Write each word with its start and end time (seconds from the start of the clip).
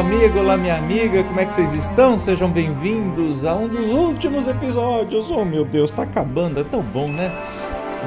Amigo, 0.00 0.38
olá, 0.38 0.56
minha 0.56 0.78
amiga, 0.78 1.22
como 1.22 1.40
é 1.40 1.44
que 1.44 1.52
vocês 1.52 1.74
estão? 1.74 2.16
Sejam 2.16 2.50
bem-vindos 2.50 3.44
a 3.44 3.54
um 3.54 3.68
dos 3.68 3.90
últimos 3.90 4.48
episódios. 4.48 5.30
Oh, 5.30 5.44
meu 5.44 5.62
Deus, 5.62 5.90
tá 5.90 6.04
acabando, 6.04 6.58
é 6.58 6.64
tão 6.64 6.82
bom, 6.82 7.06
né? 7.06 7.30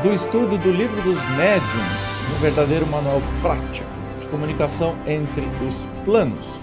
Do 0.02 0.12
estudo 0.12 0.58
do 0.58 0.72
livro 0.72 1.00
dos 1.04 1.24
médiuns, 1.38 2.36
um 2.36 2.42
verdadeiro 2.42 2.88
manual 2.88 3.22
prático 3.44 3.88
de 4.20 4.28
comunicação 4.28 4.98
entre 5.06 5.44
os 5.64 5.86
planos. 6.04 6.60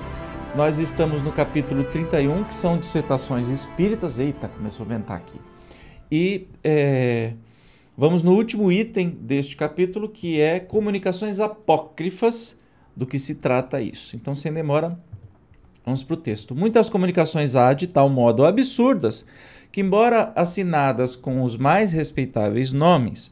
Nós 0.57 0.81
estamos 0.81 1.23
no 1.23 1.31
capítulo 1.31 1.85
31, 1.85 2.43
que 2.43 2.53
são 2.53 2.77
dissertações 2.77 3.47
espíritas. 3.47 4.19
Eita, 4.19 4.49
começou 4.49 4.85
a 4.85 4.89
ventar 4.89 5.17
aqui. 5.17 5.41
E 6.11 6.49
é, 6.65 7.35
vamos 7.97 8.25
no 8.25 8.33
último 8.33 8.73
item 8.73 9.11
deste 9.11 9.57
capítulo, 9.57 10.09
que 10.09 10.41
é 10.41 10.59
comunicações 10.59 11.39
apócrifas 11.39 12.57
do 12.97 13.07
que 13.07 13.17
se 13.17 13.37
trata 13.37 13.81
isso. 13.81 14.17
Então, 14.17 14.35
sem 14.35 14.53
demora, 14.53 14.99
vamos 15.85 16.03
para 16.03 16.15
o 16.15 16.17
texto. 16.17 16.55
Muitas 16.55 16.89
comunicações 16.89 17.57
há 17.57 17.73
de 17.73 17.87
tal 17.87 18.09
modo 18.09 18.45
absurdas 18.45 19.25
que, 19.73 19.81
embora 19.81 20.33
assinadas 20.35 21.17
com 21.17 21.43
os 21.43 21.57
mais 21.57 21.93
respeitáveis 21.93 22.73
nomes, 22.73 23.31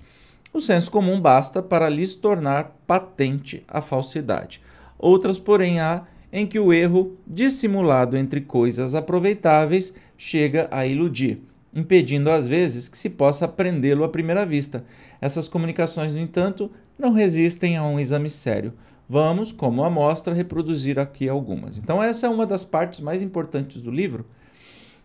o 0.53 0.61
senso 0.61 0.91
comum 0.91 1.20
basta 1.20 1.62
para 1.62 1.89
lhes 1.89 2.15
tornar 2.15 2.77
patente 2.87 3.62
a 3.69 3.80
falsidade. 3.80 4.61
Outras, 4.98 5.39
porém, 5.39 5.80
há 5.80 6.05
em 6.33 6.47
que 6.47 6.59
o 6.59 6.73
erro, 6.73 7.16
dissimulado 7.27 8.17
entre 8.17 8.41
coisas 8.41 8.94
aproveitáveis, 8.94 9.92
chega 10.17 10.69
a 10.70 10.87
iludir, 10.87 11.42
impedindo 11.75 12.31
às 12.31 12.47
vezes 12.47 12.89
que 12.89 12.98
se 12.98 13.09
possa 13.11 13.44
aprendê-lo 13.44 14.05
à 14.05 14.09
primeira 14.09 14.44
vista. 14.44 14.84
Essas 15.20 15.48
comunicações, 15.48 16.12
no 16.12 16.19
entanto, 16.19 16.70
não 16.98 17.12
resistem 17.12 17.77
a 17.77 17.84
um 17.84 18.00
exame 18.00 18.28
sério. 18.28 18.72
Vamos, 19.09 19.51
como 19.51 19.83
amostra, 19.83 20.34
reproduzir 20.34 20.98
aqui 20.98 21.28
algumas. 21.28 21.78
Então, 21.78 22.03
essa 22.03 22.27
é 22.27 22.31
uma 22.31 22.45
das 22.45 22.64
partes 22.64 23.01
mais 23.01 23.23
importantes 23.23 23.81
do 23.81 23.91
livro, 23.91 24.27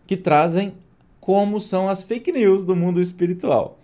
que 0.06 0.18
trazem 0.18 0.74
como 1.22 1.58
são 1.58 1.88
as 1.88 2.04
fake 2.04 2.32
news 2.34 2.66
do 2.66 2.76
mundo 2.76 3.00
espiritual. 3.00 3.80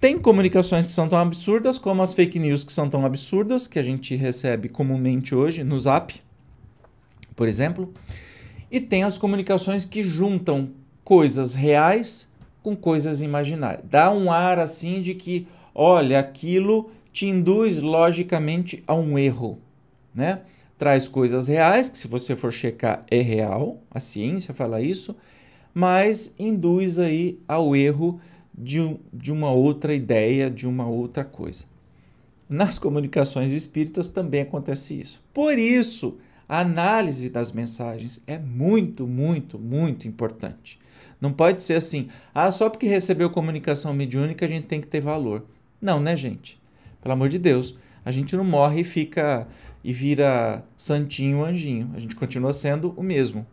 Tem 0.00 0.18
comunicações 0.18 0.86
que 0.86 0.92
são 0.92 1.06
tão 1.06 1.18
absurdas 1.18 1.78
como 1.78 2.02
as 2.02 2.14
fake 2.14 2.38
news 2.38 2.64
que 2.64 2.72
são 2.72 2.88
tão 2.88 3.04
absurdas, 3.04 3.66
que 3.66 3.78
a 3.78 3.82
gente 3.82 4.16
recebe 4.16 4.70
comumente 4.70 5.34
hoje 5.34 5.62
no 5.62 5.78
Zap, 5.78 6.14
por 7.34 7.46
exemplo. 7.46 7.92
E 8.70 8.80
tem 8.80 9.04
as 9.04 9.18
comunicações 9.18 9.84
que 9.84 10.02
juntam 10.02 10.70
coisas 11.04 11.52
reais 11.52 12.26
com 12.62 12.74
coisas 12.74 13.20
imaginárias. 13.20 13.84
Dá 13.88 14.10
um 14.10 14.32
ar 14.32 14.58
assim 14.58 15.00
de 15.00 15.14
que, 15.14 15.46
olha, 15.74 16.18
aquilo 16.18 16.90
te 17.16 17.24
induz 17.24 17.80
logicamente 17.80 18.84
a 18.86 18.94
um 18.94 19.18
erro, 19.18 19.58
né? 20.14 20.42
Traz 20.76 21.08
coisas 21.08 21.48
reais, 21.48 21.88
que 21.88 21.96
se 21.96 22.06
você 22.06 22.36
for 22.36 22.52
checar 22.52 23.00
é 23.10 23.22
real, 23.22 23.80
a 23.90 23.98
ciência 24.00 24.52
fala 24.52 24.82
isso, 24.82 25.16
mas 25.72 26.34
induz 26.38 26.98
aí 26.98 27.40
ao 27.48 27.74
erro 27.74 28.20
de, 28.52 28.98
de 29.10 29.32
uma 29.32 29.50
outra 29.50 29.94
ideia, 29.94 30.50
de 30.50 30.68
uma 30.68 30.86
outra 30.86 31.24
coisa. 31.24 31.64
Nas 32.46 32.78
comunicações 32.78 33.50
espíritas 33.50 34.08
também 34.08 34.42
acontece 34.42 35.00
isso. 35.00 35.24
Por 35.32 35.58
isso, 35.58 36.18
a 36.46 36.60
análise 36.60 37.30
das 37.30 37.50
mensagens 37.50 38.20
é 38.26 38.38
muito, 38.38 39.06
muito, 39.06 39.58
muito 39.58 40.06
importante. 40.06 40.78
Não 41.18 41.32
pode 41.32 41.62
ser 41.62 41.76
assim, 41.76 42.10
ah, 42.34 42.50
só 42.50 42.68
porque 42.68 42.86
recebeu 42.86 43.30
comunicação 43.30 43.94
mediúnica 43.94 44.44
a 44.44 44.48
gente 44.50 44.66
tem 44.66 44.82
que 44.82 44.86
ter 44.86 45.00
valor. 45.00 45.46
Não, 45.80 45.98
né, 45.98 46.14
gente? 46.14 46.60
Pelo 47.06 47.12
amor 47.12 47.28
de 47.28 47.38
Deus. 47.38 47.78
A 48.04 48.10
gente 48.10 48.34
não 48.34 48.42
morre 48.42 48.80
e 48.80 48.84
fica 48.84 49.46
e 49.84 49.92
vira 49.92 50.64
santinho, 50.76 51.44
anjinho. 51.44 51.88
A 51.94 52.00
gente 52.00 52.16
continua 52.16 52.52
sendo 52.52 52.92
o 52.96 53.02
mesmo. 53.02 53.46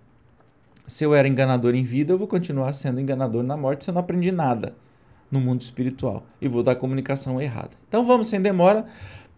Se 0.87 1.03
eu 1.03 1.13
era 1.13 1.27
enganador 1.27 1.75
em 1.75 1.83
vida, 1.83 2.11
eu 2.13 2.17
vou 2.17 2.27
continuar 2.27 2.73
sendo 2.73 2.99
enganador 2.99 3.43
na 3.43 3.55
morte 3.55 3.83
se 3.83 3.91
eu 3.91 3.93
não 3.93 4.01
aprendi 4.01 4.31
nada 4.31 4.75
no 5.29 5.39
mundo 5.39 5.61
espiritual 5.61 6.25
e 6.41 6.47
vou 6.47 6.63
dar 6.63 6.73
comunicação 6.77 7.39
errada. 7.39 7.69
Então 7.87 8.03
vamos 8.03 8.27
sem 8.27 8.41
demora 8.41 8.87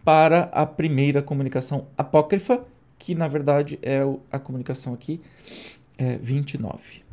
para 0.02 0.44
a 0.44 0.64
primeira 0.64 1.20
comunicação 1.20 1.86
apócrifa, 1.94 2.64
que 2.98 3.14
na 3.14 3.28
verdade 3.28 3.78
é 3.82 4.00
a 4.32 4.38
comunicação 4.38 4.94
aqui 4.94 5.20
é 5.98 6.16
29. 6.16 7.05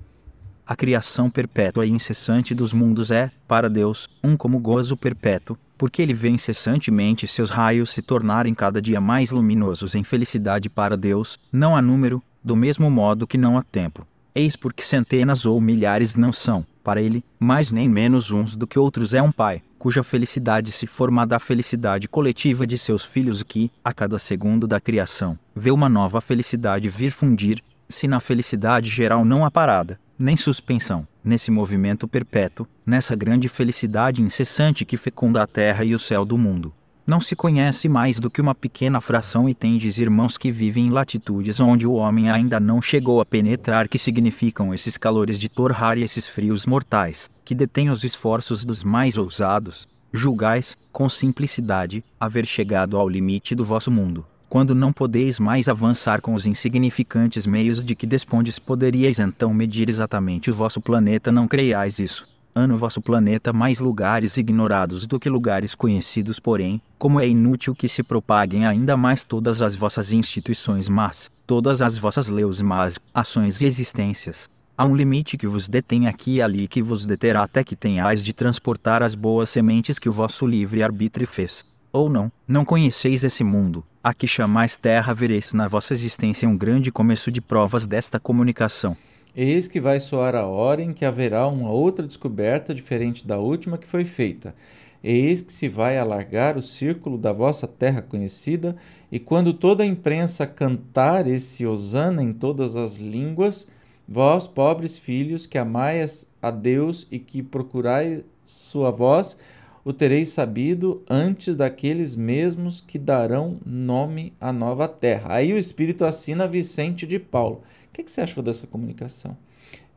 A 0.66 0.76
criação 0.78 1.30
perpétua 1.30 1.86
e 1.86 1.92
incessante 1.92 2.56
dos 2.56 2.72
mundos 2.72 3.12
é, 3.12 3.30
para 3.48 3.70
Deus, 3.70 4.10
um 4.24 4.38
como 4.38 4.60
gozo 4.60 4.96
perpétuo, 4.96 5.58
porque 5.78 6.02
ele 6.02 6.14
vê 6.14 6.30
incessantemente 6.30 7.28
seus 7.28 7.50
raios 7.50 7.90
se 7.90 8.02
tornarem 8.02 8.54
cada 8.54 8.82
dia 8.82 9.02
mais 9.02 9.32
luminosos 9.32 9.94
em 9.94 10.04
felicidade 10.06 10.70
para 10.70 10.96
Deus, 10.96 11.38
não 11.52 11.76
há 11.76 11.82
número, 11.82 12.24
do 12.42 12.56
mesmo 12.56 12.90
modo 12.90 13.28
que 13.28 13.38
não 13.38 13.58
há 13.58 13.64
tempo. 13.64 14.08
Eis 14.34 14.56
porque 14.56 14.82
centenas 14.82 15.46
ou 15.46 15.60
milhares 15.60 16.16
não 16.16 16.32
são, 16.32 16.66
para 16.82 17.02
ele, 17.02 17.26
mais 17.38 17.70
nem 17.70 17.90
menos 17.90 18.32
uns 18.32 18.56
do 18.56 18.66
que 18.66 18.80
outros 18.80 19.14
é 19.14 19.22
um 19.22 19.34
pai, 19.34 19.62
cuja 19.78 20.02
felicidade 20.02 20.72
se 20.72 20.88
forma 20.88 21.28
da 21.28 21.40
felicidade 21.40 22.08
coletiva 22.08 22.66
de 22.66 22.78
seus 22.78 23.04
filhos 23.04 23.44
que, 23.44 23.70
a 23.84 23.94
cada 23.94 24.18
segundo 24.18 24.66
da 24.66 24.80
criação, 24.80 25.38
vê 25.54 25.72
uma 25.72 25.90
nova 25.90 26.22
felicidade 26.22 26.88
vir 26.88 27.12
fundir, 27.12 27.62
se 27.90 28.08
na 28.08 28.20
felicidade 28.20 28.90
geral 28.90 29.24
não 29.26 29.46
há 29.46 29.52
parada, 29.52 30.00
nem 30.24 30.38
suspensão, 30.38 31.06
nesse 31.22 31.52
movimento 31.52 32.08
perpétuo, 32.08 32.66
nessa 32.86 33.14
grande 33.14 33.50
felicidade 33.50 34.22
incessante 34.22 34.86
que 34.86 34.96
fecunda 34.96 35.44
a 35.44 35.48
terra 35.48 35.84
e 35.84 35.94
o 35.94 36.00
céu 36.00 36.24
do 36.24 36.38
mundo. 36.38 36.74
Não 37.06 37.20
se 37.20 37.36
conhece 37.36 37.90
mais 37.90 38.20
do 38.20 38.32
que 38.32 38.40
uma 38.40 38.56
pequena 38.56 39.02
fração 39.02 39.50
e 39.50 39.54
tendes 39.54 39.98
irmãos 39.98 40.38
que 40.38 40.50
vivem 40.50 40.88
em 40.88 40.90
latitudes 40.90 41.60
onde 41.60 41.86
o 41.86 41.96
homem 41.96 42.32
ainda 42.32 42.58
não 42.58 42.82
chegou 42.82 43.20
a 43.20 43.26
penetrar 43.26 43.90
que 43.90 43.98
significam 43.98 44.74
esses 44.74 44.96
calores 44.96 45.38
de 45.38 45.50
torrar 45.50 45.98
e 45.98 46.04
esses 46.04 46.26
frios 46.26 46.66
mortais, 46.66 47.30
que 47.44 47.54
detêm 47.54 47.90
os 47.90 48.06
esforços 48.06 48.64
dos 48.64 48.82
mais 48.82 49.18
ousados. 49.18 49.90
Julgais, 50.14 50.78
com 50.90 51.10
simplicidade, 51.10 52.02
haver 52.18 52.46
chegado 52.46 52.98
ao 52.98 53.10
limite 53.10 53.54
do 53.54 53.66
vosso 53.66 53.92
mundo 53.92 54.26
quando 54.54 54.76
não 54.76 54.94
podeis 54.94 55.40
mais 55.40 55.68
avançar 55.68 56.22
com 56.22 56.36
os 56.36 56.46
insignificantes 56.46 57.48
meios 57.48 57.84
de 57.84 57.96
que 57.96 58.06
despondes, 58.06 58.60
poderíeis 58.60 59.18
então 59.18 59.52
medir 59.52 59.90
exatamente 59.90 60.52
o 60.52 60.54
vosso 60.54 60.80
planeta, 60.80 61.32
não 61.32 61.48
creiais 61.48 61.98
isso. 61.98 62.28
Ano 62.54 62.78
vosso 62.78 63.02
planeta 63.02 63.52
mais 63.52 63.80
lugares 63.80 64.38
ignorados 64.38 65.08
do 65.08 65.20
que 65.20 65.28
lugares 65.28 65.74
conhecidos, 65.74 66.40
porém, 66.40 66.80
como 67.00 67.20
é 67.20 67.28
inútil 67.28 67.74
que 67.74 67.88
se 67.88 68.04
propaguem 68.04 68.68
ainda 68.68 68.96
mais 68.96 69.24
todas 69.24 69.60
as 69.60 69.76
vossas 69.76 70.14
instituições 70.14 70.88
más, 70.88 71.32
todas 71.48 71.82
as 71.82 71.98
vossas 71.98 72.28
leus 72.28 72.62
más, 72.62 73.00
ações 73.12 73.60
e 73.60 73.66
existências. 73.66 74.48
Há 74.78 74.86
um 74.86 74.96
limite 74.96 75.36
que 75.36 75.48
vos 75.48 75.68
detém 75.68 76.06
aqui 76.06 76.36
e 76.36 76.42
ali 76.44 76.68
que 76.68 76.84
vos 76.84 77.06
deterá 77.06 77.42
até 77.42 77.64
que 77.64 77.76
tenhais 77.76 78.24
de 78.24 78.34
transportar 78.34 79.02
as 79.02 79.16
boas 79.16 79.50
sementes 79.50 79.98
que 79.98 80.10
o 80.10 80.14
vosso 80.14 80.46
livre 80.46 80.84
arbítrio 80.84 81.26
fez. 81.26 81.66
Ou 81.92 82.08
não, 82.08 82.32
não 82.48 82.64
conheceis 82.64 83.24
esse 83.24 83.44
mundo, 83.44 83.84
a 84.04 84.14
que 84.14 84.28
chamais 84.28 84.76
terra 84.76 85.14
vereis 85.14 85.54
na 85.54 85.70
vossa 85.70 85.94
existência 85.94 86.48
um 86.48 86.58
grande 86.58 86.92
começo 86.92 87.32
de 87.32 87.40
provas 87.40 87.88
desta 87.88 88.20
comunicação. 88.20 88.98
Eis 89.34 89.66
que 89.66 89.80
vai 89.80 89.98
soar 89.98 90.36
a 90.36 90.46
hora 90.46 90.82
em 90.82 90.92
que 90.92 91.06
haverá 91.06 91.48
uma 91.48 91.72
outra 91.72 92.06
descoberta 92.06 92.76
diferente 92.76 93.26
da 93.26 93.40
última 93.40 93.78
que 93.78 93.88
foi 93.88 94.04
feita. 94.04 94.54
Eis 95.02 95.42
que 95.42 95.54
se 95.54 95.70
vai 95.70 95.98
alargar 95.98 96.58
o 96.58 96.62
círculo 96.62 97.18
da 97.18 97.32
vossa 97.32 97.66
terra 97.66 98.02
conhecida, 98.02 98.76
e 99.10 99.20
quando 99.20 99.54
toda 99.54 99.84
a 99.84 99.88
imprensa 99.88 100.46
cantar 100.46 101.26
esse 101.26 101.66
hosana 101.66 102.22
em 102.22 102.34
todas 102.34 102.76
as 102.76 102.98
línguas, 102.98 103.68
vós, 104.08 104.46
pobres 104.46 104.98
filhos, 104.98 105.46
que 105.46 105.58
amais 105.58 106.30
a 106.42 106.52
Deus 106.52 107.08
e 107.10 107.20
que 107.20 107.42
procurai 107.42 108.24
sua 108.46 108.92
voz, 108.92 109.38
o 109.86 109.92
tereis 109.92 110.30
sabido 110.30 111.04
antes 111.10 111.56
daqueles 111.56 112.16
mesmos 112.16 112.80
que 112.80 112.98
darão 112.98 113.60
nome 113.66 114.34
à 114.40 114.54
nova 114.54 114.88
terra. 114.88 115.36
Aí 115.36 115.52
o 115.52 115.58
Espírito 115.58 116.06
assina 116.06 116.48
Vicente 116.48 117.06
de 117.06 117.20
Paulo. 117.20 117.64
O 117.90 117.94
que, 117.94 118.04
que 118.04 118.12
você 118.12 118.22
achou 118.22 118.42
dessa 118.42 118.66
comunicação? 118.66 119.38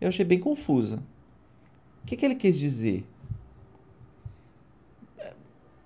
Eu 0.00 0.08
achei 0.08 0.24
bem 0.24 0.38
confusa. 0.38 0.96
O 2.02 2.06
que, 2.06 2.16
que 2.16 2.24
ele 2.24 2.34
quis 2.34 2.58
dizer? 2.58 3.04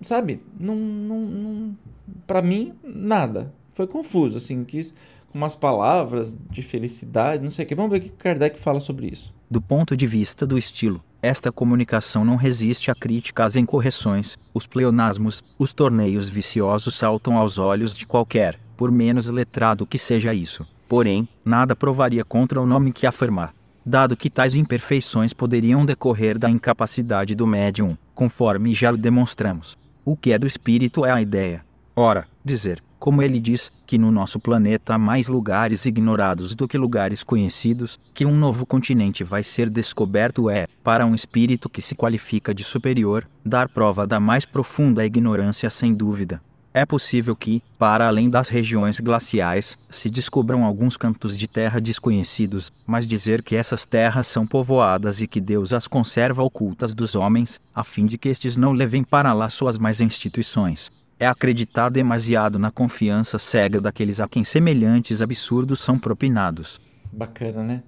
Sabe? 0.01 0.41
Não, 0.59 0.75
não, 0.75 1.19
não 1.19 1.77
para 2.25 2.41
mim, 2.41 2.73
nada. 2.83 3.53
Foi 3.73 3.85
confuso, 3.85 4.37
assim, 4.37 4.63
quis 4.63 4.95
com 5.31 5.37
umas 5.37 5.55
palavras 5.55 6.37
de 6.49 6.61
felicidade, 6.61 7.43
não 7.43 7.51
sei 7.51 7.63
o 7.63 7.67
que. 7.67 7.75
Vamos 7.75 7.91
ver 7.91 7.97
o 7.97 8.01
que 8.01 8.09
Kardec 8.09 8.59
fala 8.59 8.79
sobre 8.79 9.07
isso. 9.07 9.33
Do 9.49 9.61
ponto 9.61 9.95
de 9.95 10.05
vista 10.05 10.45
do 10.45 10.57
estilo, 10.57 11.03
esta 11.21 11.51
comunicação 11.51 12.25
não 12.25 12.35
resiste 12.35 12.89
a 12.89 12.95
críticas 12.95 13.55
em 13.55 13.63
correções, 13.63 14.37
os 14.53 14.65
pleonasmos, 14.65 15.43
os 15.57 15.71
torneios 15.71 16.27
viciosos 16.27 16.95
saltam 16.95 17.37
aos 17.37 17.59
olhos 17.59 17.95
de 17.95 18.07
qualquer, 18.07 18.59
por 18.75 18.91
menos 18.91 19.27
letrado 19.27 19.85
que 19.85 19.99
seja 19.99 20.33
isso. 20.33 20.65
Porém, 20.89 21.27
nada 21.45 21.75
provaria 21.75 22.25
contra 22.25 22.59
o 22.59 22.65
nome 22.65 22.91
que 22.91 23.05
afirmar, 23.05 23.53
dado 23.85 24.17
que 24.17 24.29
tais 24.29 24.55
imperfeições 24.55 25.33
poderiam 25.33 25.85
decorrer 25.85 26.39
da 26.39 26.49
incapacidade 26.49 27.35
do 27.35 27.45
médium, 27.45 27.95
conforme 28.15 28.73
já 28.73 28.91
o 28.91 28.97
demonstramos. 28.97 29.77
O 30.03 30.17
que 30.17 30.31
é 30.31 30.39
do 30.39 30.47
espírito 30.47 31.05
é 31.05 31.11
a 31.11 31.21
ideia. 31.21 31.63
Ora, 31.95 32.27
dizer, 32.43 32.81
como 33.01 33.23
ele 33.23 33.39
diz, 33.39 33.71
que 33.87 33.97
no 33.97 34.11
nosso 34.11 34.39
planeta 34.39 34.93
há 34.93 34.97
mais 34.99 35.27
lugares 35.27 35.87
ignorados 35.87 36.53
do 36.53 36.67
que 36.67 36.77
lugares 36.77 37.23
conhecidos, 37.23 37.99
que 38.13 38.27
um 38.27 38.35
novo 38.37 38.63
continente 38.63 39.23
vai 39.23 39.41
ser 39.41 39.71
descoberto 39.71 40.51
é, 40.51 40.67
para 40.83 41.03
um 41.03 41.15
espírito 41.15 41.67
que 41.67 41.81
se 41.81 41.95
qualifica 41.95 42.53
de 42.53 42.63
superior, 42.63 43.27
dar 43.43 43.67
prova 43.67 44.05
da 44.05 44.19
mais 44.19 44.45
profunda 44.45 45.03
ignorância 45.03 45.67
sem 45.71 45.95
dúvida. 45.95 46.39
É 46.75 46.85
possível 46.85 47.35
que, 47.35 47.63
para 47.75 48.07
além 48.07 48.29
das 48.29 48.49
regiões 48.49 48.99
glaciais, 48.99 49.75
se 49.89 50.07
descubram 50.07 50.63
alguns 50.63 50.95
cantos 50.95 51.35
de 51.35 51.47
terra 51.47 51.81
desconhecidos, 51.81 52.71
mas 52.85 53.07
dizer 53.07 53.41
que 53.41 53.55
essas 53.55 53.83
terras 53.83 54.27
são 54.27 54.45
povoadas 54.45 55.21
e 55.21 55.27
que 55.27 55.41
Deus 55.41 55.73
as 55.73 55.87
conserva 55.87 56.43
ocultas 56.43 56.93
dos 56.93 57.15
homens, 57.15 57.59
a 57.73 57.83
fim 57.83 58.05
de 58.05 58.15
que 58.15 58.29
estes 58.29 58.55
não 58.55 58.73
levem 58.73 59.03
para 59.03 59.33
lá 59.33 59.49
suas 59.49 59.79
mais 59.79 59.99
instituições, 59.99 60.91
é 61.21 61.27
acreditar 61.27 61.89
demasiado 61.89 62.57
na 62.57 62.71
confiança 62.71 63.37
cega 63.37 63.79
daqueles 63.79 64.19
a 64.19 64.27
quem 64.27 64.43
semelhantes 64.43 65.21
absurdos 65.21 65.79
são 65.79 65.99
propinados. 65.99 66.81
Bacana, 67.13 67.61
né? 67.61 67.83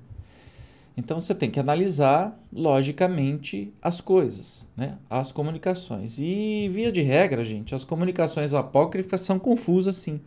Então 0.96 1.20
você 1.20 1.34
tem 1.34 1.50
que 1.50 1.60
analisar 1.60 2.40
logicamente 2.54 3.74
as 3.82 4.00
coisas, 4.00 4.68
né? 4.78 5.00
as 5.10 5.32
comunicações. 5.32 6.20
E 6.20 6.70
via 6.72 6.92
de 6.92 7.02
regra, 7.02 7.44
gente, 7.44 7.74
as 7.74 7.84
comunicações 7.84 8.54
apócrifas 8.54 9.22
são 9.22 9.40
confusas 9.40 9.96
sim. 9.96 10.22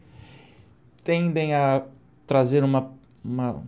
Tendem 1.04 1.54
a 1.54 1.84
trazer 2.26 2.64
uma, 2.64 2.90
uma, 3.24 3.62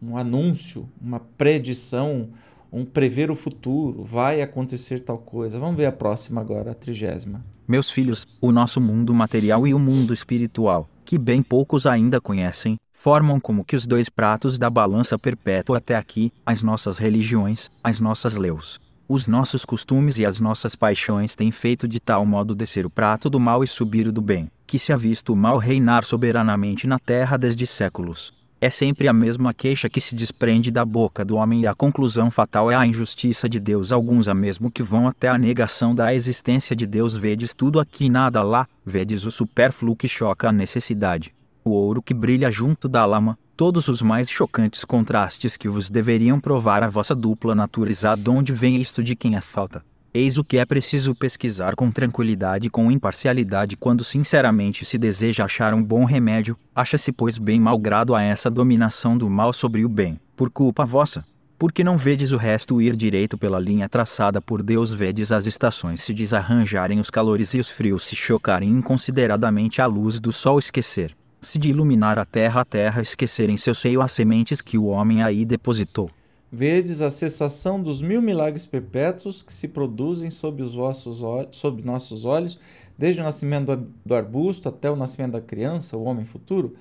um 0.00 0.16
anúncio, 0.16 0.88
uma 0.98 1.20
predição, 1.20 2.30
um 2.72 2.86
prever 2.86 3.30
o 3.30 3.36
futuro, 3.36 4.02
vai 4.02 4.40
acontecer 4.40 5.00
tal 5.00 5.18
coisa. 5.18 5.58
Vamos 5.58 5.76
ver 5.76 5.84
a 5.84 5.92
próxima 5.92 6.40
agora, 6.40 6.70
a 6.70 6.74
trigésima. 6.74 7.44
Meus 7.68 7.90
filhos, 7.90 8.26
o 8.40 8.50
nosso 8.50 8.80
mundo 8.80 9.12
material 9.12 9.66
e 9.66 9.74
o 9.74 9.78
mundo 9.78 10.14
espiritual, 10.14 10.88
que 11.04 11.18
bem 11.18 11.42
poucos 11.42 11.84
ainda 11.84 12.18
conhecem, 12.18 12.78
formam 12.90 13.38
como 13.38 13.62
que 13.62 13.76
os 13.76 13.86
dois 13.86 14.08
pratos 14.08 14.58
da 14.58 14.70
balança 14.70 15.18
perpétua 15.18 15.76
até 15.76 15.94
aqui, 15.94 16.32
as 16.46 16.62
nossas 16.62 16.96
religiões, 16.96 17.70
as 17.84 18.00
nossas 18.00 18.38
leus. 18.38 18.80
Os 19.06 19.28
nossos 19.28 19.66
costumes 19.66 20.18
e 20.18 20.24
as 20.24 20.40
nossas 20.40 20.74
paixões 20.74 21.36
têm 21.36 21.52
feito 21.52 21.86
de 21.86 22.00
tal 22.00 22.24
modo 22.24 22.54
descer 22.54 22.86
o 22.86 22.90
prato 22.90 23.28
do 23.28 23.38
mal 23.38 23.62
e 23.62 23.66
subir 23.66 24.08
o 24.08 24.12
do 24.12 24.22
bem, 24.22 24.50
que 24.66 24.78
se 24.78 24.90
ha 24.90 24.96
visto 24.96 25.34
o 25.34 25.36
mal 25.36 25.58
reinar 25.58 26.04
soberanamente 26.04 26.86
na 26.86 26.98
terra 26.98 27.36
desde 27.36 27.66
séculos. 27.66 28.37
É 28.60 28.70
sempre 28.70 29.06
a 29.06 29.12
mesma 29.12 29.54
queixa 29.54 29.88
que 29.88 30.00
se 30.00 30.16
desprende 30.16 30.70
da 30.70 30.84
boca 30.84 31.24
do 31.24 31.36
homem 31.36 31.60
e 31.62 31.66
a 31.66 31.74
conclusão 31.74 32.30
fatal 32.30 32.70
é 32.70 32.74
a 32.74 32.84
injustiça 32.84 33.48
de 33.48 33.60
Deus. 33.60 33.92
Alguns 33.92 34.26
há 34.26 34.34
mesmo 34.34 34.70
que 34.70 34.82
vão 34.82 35.06
até 35.06 35.28
a 35.28 35.38
negação 35.38 35.94
da 35.94 36.12
existência 36.12 36.74
de 36.74 36.86
Deus. 36.86 37.16
Vedes 37.16 37.54
tudo 37.54 37.78
aqui 37.78 38.06
e 38.06 38.10
nada 38.10 38.42
lá, 38.42 38.66
vedes 38.84 39.24
o 39.24 39.30
supérfluo 39.30 39.94
que 39.94 40.08
choca 40.08 40.48
a 40.48 40.52
necessidade 40.52 41.32
o 41.68 41.70
ouro 41.70 42.02
que 42.02 42.14
brilha 42.14 42.50
junto 42.50 42.88
da 42.88 43.04
lama, 43.04 43.38
todos 43.56 43.88
os 43.88 44.00
mais 44.00 44.30
chocantes 44.30 44.84
contrastes 44.84 45.56
que 45.56 45.68
vos 45.68 45.90
deveriam 45.90 46.40
provar 46.40 46.82
a 46.82 46.88
vossa 46.88 47.14
dupla 47.14 47.54
natureza 47.54 48.16
de 48.16 48.30
onde 48.30 48.52
vem 48.52 48.80
isto 48.80 49.02
de 49.02 49.14
quem 49.14 49.36
é 49.36 49.40
falta. 49.40 49.84
Eis 50.12 50.38
o 50.38 50.44
que 50.44 50.56
é 50.56 50.64
preciso 50.64 51.14
pesquisar 51.14 51.74
com 51.74 51.90
tranquilidade 51.90 52.66
e 52.66 52.70
com 52.70 52.90
imparcialidade 52.90 53.76
quando 53.76 54.02
sinceramente 54.02 54.84
se 54.84 54.96
deseja 54.96 55.44
achar 55.44 55.74
um 55.74 55.82
bom 55.82 56.04
remédio, 56.04 56.56
acha-se 56.74 57.12
pois 57.12 57.36
bem 57.36 57.60
malgrado 57.60 58.14
a 58.14 58.22
essa 58.22 58.50
dominação 58.50 59.18
do 59.18 59.28
mal 59.28 59.52
sobre 59.52 59.84
o 59.84 59.88
bem, 59.88 60.18
por 60.34 60.50
culpa 60.50 60.86
vossa. 60.86 61.22
Porque 61.58 61.84
não 61.84 61.96
vedes 61.96 62.32
o 62.32 62.36
resto 62.36 62.80
ir 62.80 62.96
direito 62.96 63.36
pela 63.36 63.58
linha 63.58 63.88
traçada 63.88 64.40
por 64.40 64.62
Deus, 64.62 64.94
vedes 64.94 65.30
as 65.30 65.44
estações 65.44 66.02
se 66.02 66.14
desarranjarem, 66.14 67.00
os 67.00 67.10
calores 67.10 67.52
e 67.52 67.60
os 67.60 67.68
frios 67.68 68.04
se 68.04 68.16
chocarem 68.16 68.70
inconsideradamente, 68.70 69.82
a 69.82 69.86
luz 69.86 70.18
do 70.18 70.32
sol 70.32 70.58
esquecer 70.58 71.14
se 71.40 71.58
de 71.58 71.70
iluminar 71.70 72.18
a 72.18 72.24
terra 72.24 72.62
a 72.62 72.64
terra 72.64 73.00
esquecer 73.00 73.48
em 73.48 73.56
seu 73.56 73.74
seio 73.74 74.02
as 74.02 74.12
sementes 74.12 74.60
que 74.60 74.76
o 74.76 74.86
homem 74.86 75.22
aí 75.22 75.44
depositou. 75.44 76.10
Vedes 76.50 77.02
a 77.02 77.10
cessação 77.10 77.82
dos 77.82 78.00
mil 78.00 78.22
milagres 78.22 78.64
perpétuos 78.64 79.42
que 79.42 79.52
se 79.52 79.68
produzem 79.68 80.30
sob 80.30 80.62
os 80.62 80.74
vossos 80.74 81.22
sob 81.50 81.82
nossos 81.84 82.24
olhos, 82.24 82.58
desde 82.96 83.20
o 83.20 83.24
nascimento 83.24 83.76
do 84.04 84.14
arbusto 84.14 84.68
até 84.68 84.90
o 84.90 84.96
nascimento 84.96 85.32
da 85.32 85.40
criança, 85.40 85.96
o 85.96 86.04
homem 86.04 86.24
futuro, 86.24 86.74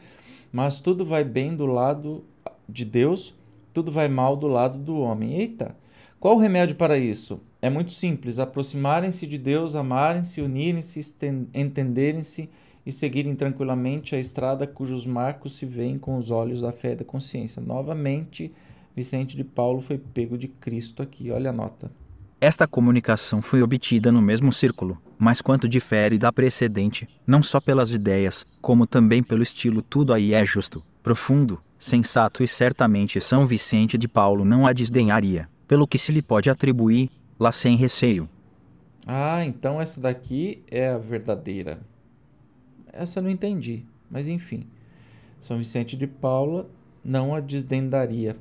mas 0.52 0.80
tudo 0.80 1.06
vai 1.06 1.24
bem 1.24 1.56
do 1.56 1.66
lado 1.66 2.24
de 2.68 2.86
Deus, 2.86 3.34
tudo 3.74 3.92
vai 3.92 4.08
mal 4.08 4.38
do 4.38 4.48
lado 4.48 4.80
do 4.80 4.98
homem. 4.98 5.36
Eita! 5.36 5.76
Qual 6.20 6.36
o 6.36 6.40
remédio 6.40 6.76
para 6.76 6.98
isso? 6.98 7.40
É 7.62 7.70
muito 7.70 7.92
simples: 7.92 8.40
aproximarem-se 8.40 9.28
de 9.28 9.38
Deus, 9.38 9.76
amarem-se, 9.76 10.42
unirem-se, 10.42 11.16
entenderem-se 11.54 12.50
e 12.86 12.92
seguirem 12.92 13.36
tranquilamente 13.36 14.16
a 14.16 14.20
estrada 14.20 14.66
cujos 14.66 15.06
marcos 15.06 15.58
se 15.58 15.66
veem 15.66 16.00
com 16.00 16.18
os 16.18 16.32
olhos 16.32 16.62
da 16.62 16.72
fé 16.72 16.94
e 16.94 16.96
da 16.96 17.04
consciência. 17.04 17.62
Novamente, 17.62 18.52
Vicente 18.98 19.38
de 19.38 19.44
Paulo 19.44 19.80
foi 19.80 20.00
pego 20.00 20.36
de 20.36 20.48
Cristo 20.48 21.04
aqui, 21.04 21.30
olha 21.30 21.52
a 21.52 21.54
nota. 21.54 21.92
Esta 22.42 22.68
comunicação 22.68 23.44
foi 23.44 23.62
obtida 23.62 24.12
no 24.12 24.24
mesmo 24.24 24.52
círculo, 24.52 25.00
mas 25.20 25.40
quanto 25.40 25.70
difere 25.70 26.18
da 26.18 26.34
precedente, 26.34 27.08
não 27.26 27.44
só 27.44 27.62
pelas 27.62 27.92
ideias, 27.92 28.44
como 28.60 28.88
também 28.88 29.22
pelo 29.22 29.44
estilo, 29.44 29.84
tudo 29.84 30.16
aí 30.16 30.34
é 30.34 30.44
justo, 30.44 30.84
profundo, 31.04 31.62
sensato 31.78 32.44
e 32.44 32.48
certamente 32.48 33.22
São 33.22 33.46
Vicente 33.46 34.00
de 34.00 34.08
Paulo 34.08 34.44
não 34.44 34.66
a 34.66 34.74
desdenharia, 34.74 35.48
pelo 35.68 35.88
que 35.88 36.00
se 36.00 36.12
lhe 36.12 36.24
pode 36.24 36.50
atribuir, 36.50 37.12
lá 37.40 37.52
sem 37.52 37.76
receio. 37.76 38.28
Ah, 39.06 39.46
então 39.46 39.80
essa 39.80 40.02
daqui 40.02 40.64
é 40.72 40.90
a 40.90 40.98
verdadeira. 40.98 41.82
Essa 42.92 43.20
eu 43.20 43.24
não 43.24 43.30
entendi, 43.30 43.86
mas 44.10 44.28
enfim. 44.28 44.66
São 45.40 45.60
Vicente 45.60 45.96
de 45.96 46.08
Paula 46.08 46.68
não 47.06 47.36
a 47.36 47.40
desdendaria. 47.40 48.36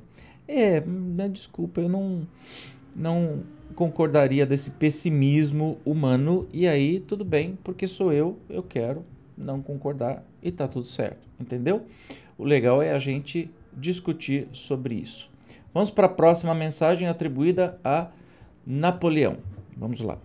É, 0.47 0.79
né, 0.81 1.27
desculpa, 1.27 1.81
eu 1.81 1.89
não, 1.89 2.27
não 2.95 3.43
concordaria 3.75 4.45
desse 4.45 4.71
pessimismo 4.71 5.77
humano. 5.85 6.47
E 6.53 6.67
aí, 6.67 6.99
tudo 6.99 7.25
bem, 7.25 7.57
porque 7.63 7.87
sou 7.87 8.13
eu, 8.13 8.37
eu 8.49 8.63
quero 8.63 9.05
não 9.37 9.61
concordar 9.61 10.23
e 10.41 10.51
tá 10.51 10.67
tudo 10.67 10.85
certo, 10.85 11.27
entendeu? 11.39 11.85
O 12.37 12.43
legal 12.43 12.81
é 12.81 12.91
a 12.91 12.99
gente 12.99 13.51
discutir 13.75 14.47
sobre 14.51 14.95
isso. 14.95 15.29
Vamos 15.73 15.91
para 15.91 16.07
a 16.07 16.09
próxima 16.09 16.55
mensagem 16.55 17.07
atribuída 17.07 17.79
a 17.83 18.07
Napoleão. 18.65 19.37
Vamos 19.75 19.99
lá. 19.99 20.17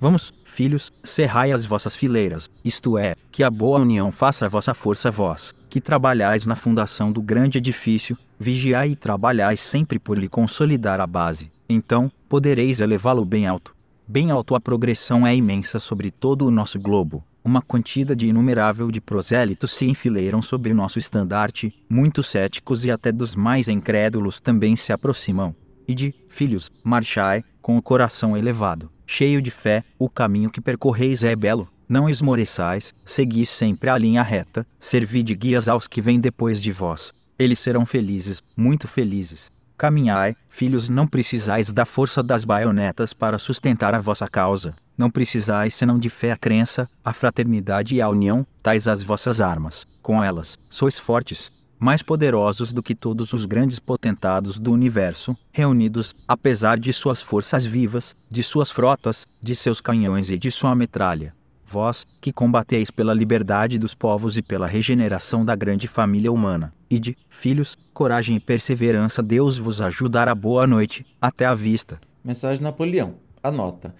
Vamos, 0.00 0.32
filhos, 0.44 0.92
cerrai 1.02 1.50
as 1.50 1.66
vossas 1.66 1.96
fileiras, 1.96 2.48
isto 2.64 2.96
é, 2.96 3.16
que 3.32 3.42
a 3.42 3.50
boa 3.50 3.80
união 3.80 4.12
faça 4.12 4.46
a 4.46 4.48
vossa 4.48 4.72
força 4.72 5.10
vós, 5.10 5.52
que 5.68 5.80
trabalhais 5.80 6.46
na 6.46 6.54
fundação 6.54 7.10
do 7.10 7.20
grande 7.20 7.58
edifício, 7.58 8.16
vigiai 8.38 8.90
e 8.90 8.96
trabalhais 8.96 9.60
sempre 9.60 9.98
por 9.98 10.18
lhe 10.18 10.28
consolidar 10.28 11.00
a 11.00 11.06
base. 11.06 11.50
Então, 11.68 12.10
podereis 12.28 12.80
elevá-lo 12.80 13.24
bem 13.24 13.46
alto. 13.46 13.74
Bem 14.06 14.30
alto 14.30 14.54
a 14.54 14.60
progressão 14.60 15.26
é 15.26 15.34
imensa 15.34 15.78
sobre 15.78 16.10
todo 16.10 16.46
o 16.46 16.50
nosso 16.50 16.78
globo. 16.78 17.24
Uma 17.44 17.62
quantidade 17.62 18.26
inumerável 18.26 18.90
de 18.90 19.00
prosélitos 19.00 19.72
se 19.72 19.86
enfileiram 19.86 20.42
sob 20.42 20.70
o 20.70 20.74
nosso 20.74 20.98
estandarte, 20.98 21.74
muitos 21.88 22.28
céticos 22.28 22.84
e 22.84 22.90
até 22.90 23.10
dos 23.10 23.34
mais 23.34 23.68
incrédulos 23.68 24.40
também 24.40 24.76
se 24.76 24.92
aproximam. 24.92 25.54
E 25.86 25.94
de, 25.94 26.14
filhos, 26.28 26.70
marchai, 26.84 27.42
com 27.62 27.76
o 27.76 27.82
coração 27.82 28.36
elevado 28.36 28.90
cheio 29.08 29.40
de 29.40 29.50
fé, 29.50 29.82
o 29.98 30.08
caminho 30.08 30.50
que 30.50 30.60
percorreis 30.60 31.24
é 31.24 31.34
belo. 31.34 31.66
Não 31.88 32.08
esmoreçais, 32.08 32.92
segui 33.04 33.46
sempre 33.46 33.88
a 33.88 33.96
linha 33.96 34.22
reta, 34.22 34.66
servi 34.78 35.22
de 35.22 35.34
guias 35.34 35.66
aos 35.66 35.88
que 35.88 36.02
vêm 36.02 36.20
depois 36.20 36.60
de 36.60 36.70
vós. 36.70 37.14
Eles 37.38 37.60
serão 37.60 37.86
felizes, 37.86 38.42
muito 38.56 38.88
felizes. 38.88 39.52
Caminhai, 39.76 40.34
filhos, 40.48 40.88
não 40.88 41.06
precisais 41.06 41.72
da 41.72 41.84
força 41.84 42.20
das 42.20 42.44
baionetas 42.44 43.12
para 43.12 43.38
sustentar 43.38 43.94
a 43.94 44.00
vossa 44.00 44.26
causa. 44.26 44.74
Não 44.96 45.08
precisais 45.08 45.72
senão 45.72 46.00
de 46.00 46.10
fé, 46.10 46.32
a 46.32 46.36
crença, 46.36 46.90
a 47.04 47.12
fraternidade 47.12 47.94
e 47.94 48.02
a 48.02 48.08
união, 48.08 48.44
tais 48.60 48.88
as 48.88 49.04
vossas 49.04 49.40
armas. 49.40 49.86
Com 50.02 50.22
elas, 50.22 50.58
sois 50.68 50.98
fortes, 50.98 51.52
mais 51.78 52.02
poderosos 52.02 52.72
do 52.72 52.82
que 52.82 52.92
todos 52.92 53.32
os 53.32 53.44
grandes 53.44 53.78
potentados 53.78 54.58
do 54.58 54.72
universo, 54.72 55.36
reunidos, 55.52 56.16
apesar 56.26 56.76
de 56.76 56.92
suas 56.92 57.22
forças 57.22 57.64
vivas, 57.64 58.16
de 58.28 58.42
suas 58.42 58.68
frotas, 58.68 59.28
de 59.40 59.54
seus 59.54 59.80
canhões 59.80 60.28
e 60.28 60.36
de 60.36 60.50
sua 60.50 60.74
metralha. 60.74 61.37
Vós, 61.68 62.06
que 62.20 62.32
combateis 62.32 62.90
pela 62.90 63.12
liberdade 63.12 63.78
dos 63.78 63.94
povos 63.94 64.36
e 64.36 64.42
pela 64.42 64.66
regeneração 64.66 65.44
da 65.44 65.54
grande 65.54 65.86
família 65.86 66.32
humana, 66.32 66.72
e 66.90 66.98
de, 66.98 67.16
filhos, 67.28 67.76
coragem 67.92 68.36
e 68.36 68.40
perseverança, 68.40 69.22
Deus 69.22 69.58
vos 69.58 69.80
ajudará. 69.80 70.34
Boa 70.34 70.66
noite, 70.66 71.04
até 71.20 71.44
a 71.44 71.54
vista. 71.54 72.00
Mensagem 72.24 72.62
Napoleão. 72.62 73.16
Anota. 73.42 73.94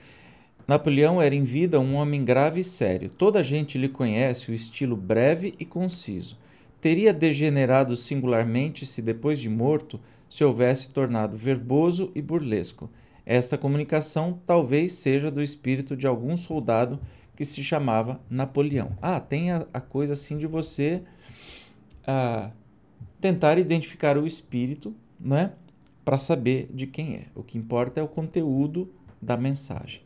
Napoleão 0.66 1.20
era 1.20 1.34
em 1.34 1.44
vida 1.44 1.78
um 1.78 1.94
homem 1.94 2.25
grave 2.25 2.60
e 2.60 2.64
sério. 2.64 3.10
Toda 3.10 3.40
a 3.40 3.42
gente 3.42 3.76
lhe 3.76 3.88
conhece 3.88 4.50
o 4.50 4.54
estilo 4.54 4.96
breve 4.96 5.54
e 5.58 5.64
conciso 5.64 6.37
teria 6.80 7.12
degenerado 7.12 7.96
singularmente 7.96 8.87
se, 8.87 9.02
depois 9.02 9.40
de 9.40 9.48
morto, 9.48 10.00
se 10.28 10.44
houvesse 10.44 10.92
tornado 10.92 11.37
verboso 11.37 12.10
e 12.14 12.22
burlesco. 12.22 12.90
Esta 13.25 13.58
comunicação 13.58 14.40
talvez 14.46 14.94
seja 14.94 15.30
do 15.30 15.42
espírito 15.42 15.96
de 15.96 16.06
algum 16.06 16.37
soldado 16.37 16.98
que 17.38 17.45
se 17.45 17.62
chamava 17.62 18.21
Napoleão. 18.28 18.99
Ah, 19.00 19.21
tem 19.21 19.52
a, 19.52 19.64
a 19.73 19.80
coisa 19.80 20.14
assim 20.14 20.37
de 20.38 20.47
você 20.49 21.02
ah, 22.04 22.50
tentar 23.21 23.59
identificar 23.59 24.18
o 24.18 24.26
espírito, 24.26 24.92
né, 25.21 25.52
para 26.04 26.18
saber 26.18 26.68
de 26.75 26.88
quem 26.88 27.14
é. 27.14 27.26
O 27.37 27.45
que 27.45 27.57
importa 27.57 28.00
é 28.00 28.02
o 28.02 28.09
conteúdo 28.09 28.90
da 29.23 29.37
mensagem. 29.37 30.00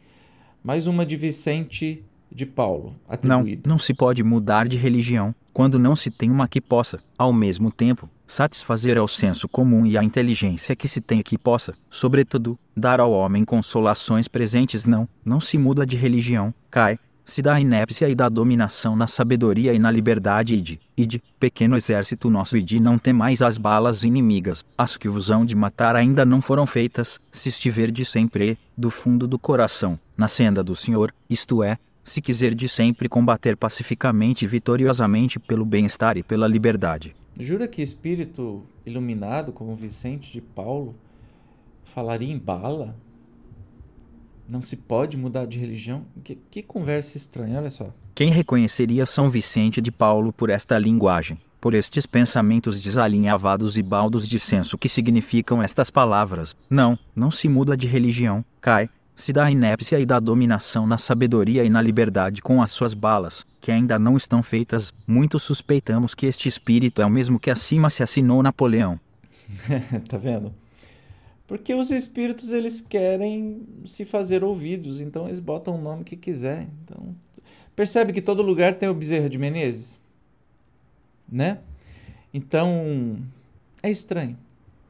Mais 0.62 0.86
uma 0.86 1.06
de 1.06 1.16
Vicente 1.16 2.04
de 2.30 2.44
Paulo, 2.44 2.94
atribuído. 3.08 3.62
Não, 3.66 3.76
não 3.76 3.78
se 3.78 3.94
pode 3.94 4.22
mudar 4.22 4.68
de 4.68 4.76
religião 4.76 5.34
quando 5.54 5.78
não 5.78 5.96
se 5.96 6.10
tem 6.10 6.30
uma 6.30 6.46
que 6.46 6.60
possa, 6.60 7.00
ao 7.16 7.32
mesmo 7.32 7.70
tempo, 7.70 8.10
satisfazer 8.26 8.98
ao 8.98 9.08
senso 9.08 9.48
comum 9.48 9.86
e 9.86 9.96
à 9.96 10.04
inteligência 10.04 10.76
que 10.76 10.86
se 10.86 11.00
tem 11.00 11.22
que 11.22 11.38
possa, 11.38 11.72
sobretudo, 11.88 12.58
dar 12.76 13.00
ao 13.00 13.10
homem 13.10 13.42
consolações 13.42 14.28
presentes. 14.28 14.84
Não, 14.84 15.08
não 15.24 15.40
se 15.40 15.56
muda 15.56 15.86
de 15.86 15.96
religião, 15.96 16.52
cai, 16.70 16.98
se 17.24 17.40
da 17.40 17.60
inépcia 17.60 18.08
e 18.08 18.14
da 18.14 18.28
dominação 18.28 18.96
na 18.96 19.06
sabedoria 19.06 19.72
e 19.72 19.78
na 19.78 19.90
liberdade 19.90 20.54
ide, 20.54 20.80
ide, 20.96 21.22
pequeno 21.38 21.76
exército 21.76 22.28
nosso 22.28 22.56
ide 22.56 22.80
não 22.80 22.98
tem 22.98 23.12
mais 23.12 23.42
as 23.42 23.58
balas 23.58 24.02
inimigas, 24.02 24.64
as 24.76 24.96
que 24.96 25.08
vos 25.08 25.30
hão 25.30 25.44
de 25.44 25.54
matar 25.54 25.96
ainda 25.96 26.24
não 26.24 26.40
foram 26.40 26.66
feitas, 26.66 27.20
se 27.30 27.48
estiver 27.48 27.90
de 27.90 28.04
sempre, 28.04 28.58
do 28.76 28.90
fundo 28.90 29.26
do 29.26 29.38
coração, 29.38 29.98
na 30.16 30.28
senda 30.28 30.62
do 30.62 30.74
Senhor, 30.74 31.14
isto 31.28 31.62
é, 31.62 31.78
se 32.04 32.20
quiser 32.20 32.54
de 32.54 32.68
sempre 32.68 33.08
combater 33.08 33.56
pacificamente 33.56 34.44
e 34.44 34.48
vitoriosamente 34.48 35.38
pelo 35.38 35.64
bem-estar 35.64 36.16
e 36.16 36.22
pela 36.22 36.46
liberdade. 36.46 37.14
Jura 37.38 37.66
que 37.68 37.80
espírito 37.80 38.62
iluminado 38.84 39.52
como 39.52 39.74
Vicente 39.74 40.32
de 40.32 40.40
Paulo 40.40 40.94
falaria 41.84 42.32
em 42.32 42.38
bala? 42.38 42.94
Não 44.48 44.62
se 44.62 44.76
pode 44.76 45.16
mudar 45.16 45.46
de 45.46 45.58
religião? 45.58 46.04
Que, 46.22 46.36
que 46.50 46.62
conversa 46.62 47.16
estranha, 47.16 47.58
olha 47.58 47.70
só. 47.70 47.92
Quem 48.14 48.30
reconheceria 48.30 49.06
São 49.06 49.30
Vicente 49.30 49.80
de 49.80 49.90
Paulo 49.90 50.32
por 50.32 50.50
esta 50.50 50.78
linguagem? 50.78 51.38
por 51.62 51.74
estes 51.74 52.06
pensamentos 52.06 52.80
desalinhavados 52.80 53.78
e 53.78 53.84
baldos 53.84 54.28
de 54.28 54.40
senso 54.40 54.76
que 54.76 54.88
significam 54.88 55.62
estas 55.62 55.90
palavras. 55.90 56.56
Não, 56.68 56.98
não 57.14 57.30
se 57.30 57.48
muda 57.48 57.76
de 57.76 57.86
religião, 57.86 58.44
cai, 58.60 58.90
se 59.14 59.32
da 59.32 59.48
inépcia 59.48 60.00
e 60.00 60.04
da 60.04 60.18
dominação 60.18 60.88
na 60.88 60.98
sabedoria 60.98 61.62
e 61.62 61.70
na 61.70 61.80
liberdade 61.80 62.42
com 62.42 62.60
as 62.60 62.72
suas 62.72 62.94
balas, 62.94 63.46
que 63.60 63.70
ainda 63.70 63.96
não 63.96 64.16
estão 64.16 64.42
feitas, 64.42 64.92
muito 65.06 65.38
suspeitamos 65.38 66.16
que 66.16 66.26
este 66.26 66.48
espírito 66.48 67.00
é 67.00 67.06
o 67.06 67.10
mesmo 67.10 67.38
que 67.38 67.48
acima 67.48 67.88
se 67.90 68.02
assinou 68.02 68.42
Napoleão. 68.42 68.98
tá 70.10 70.18
vendo? 70.18 70.52
Porque 71.46 71.74
os 71.74 71.90
espíritos 71.90 72.52
eles 72.52 72.80
querem 72.80 73.62
se 73.84 74.04
fazer 74.04 74.42
ouvidos, 74.42 75.00
então 75.00 75.26
eles 75.26 75.40
botam 75.40 75.74
o 75.74 75.80
nome 75.80 76.04
que 76.04 76.16
quiser. 76.16 76.68
Então, 76.84 77.14
percebe 77.76 78.12
que 78.12 78.22
todo 78.22 78.42
lugar 78.42 78.74
tem 78.78 78.88
o 78.88 78.94
Bezerra 78.94 79.28
de 79.28 79.38
Menezes, 79.38 80.00
né? 81.30 81.58
Então, 82.32 83.18
é 83.82 83.90
estranho. 83.90 84.38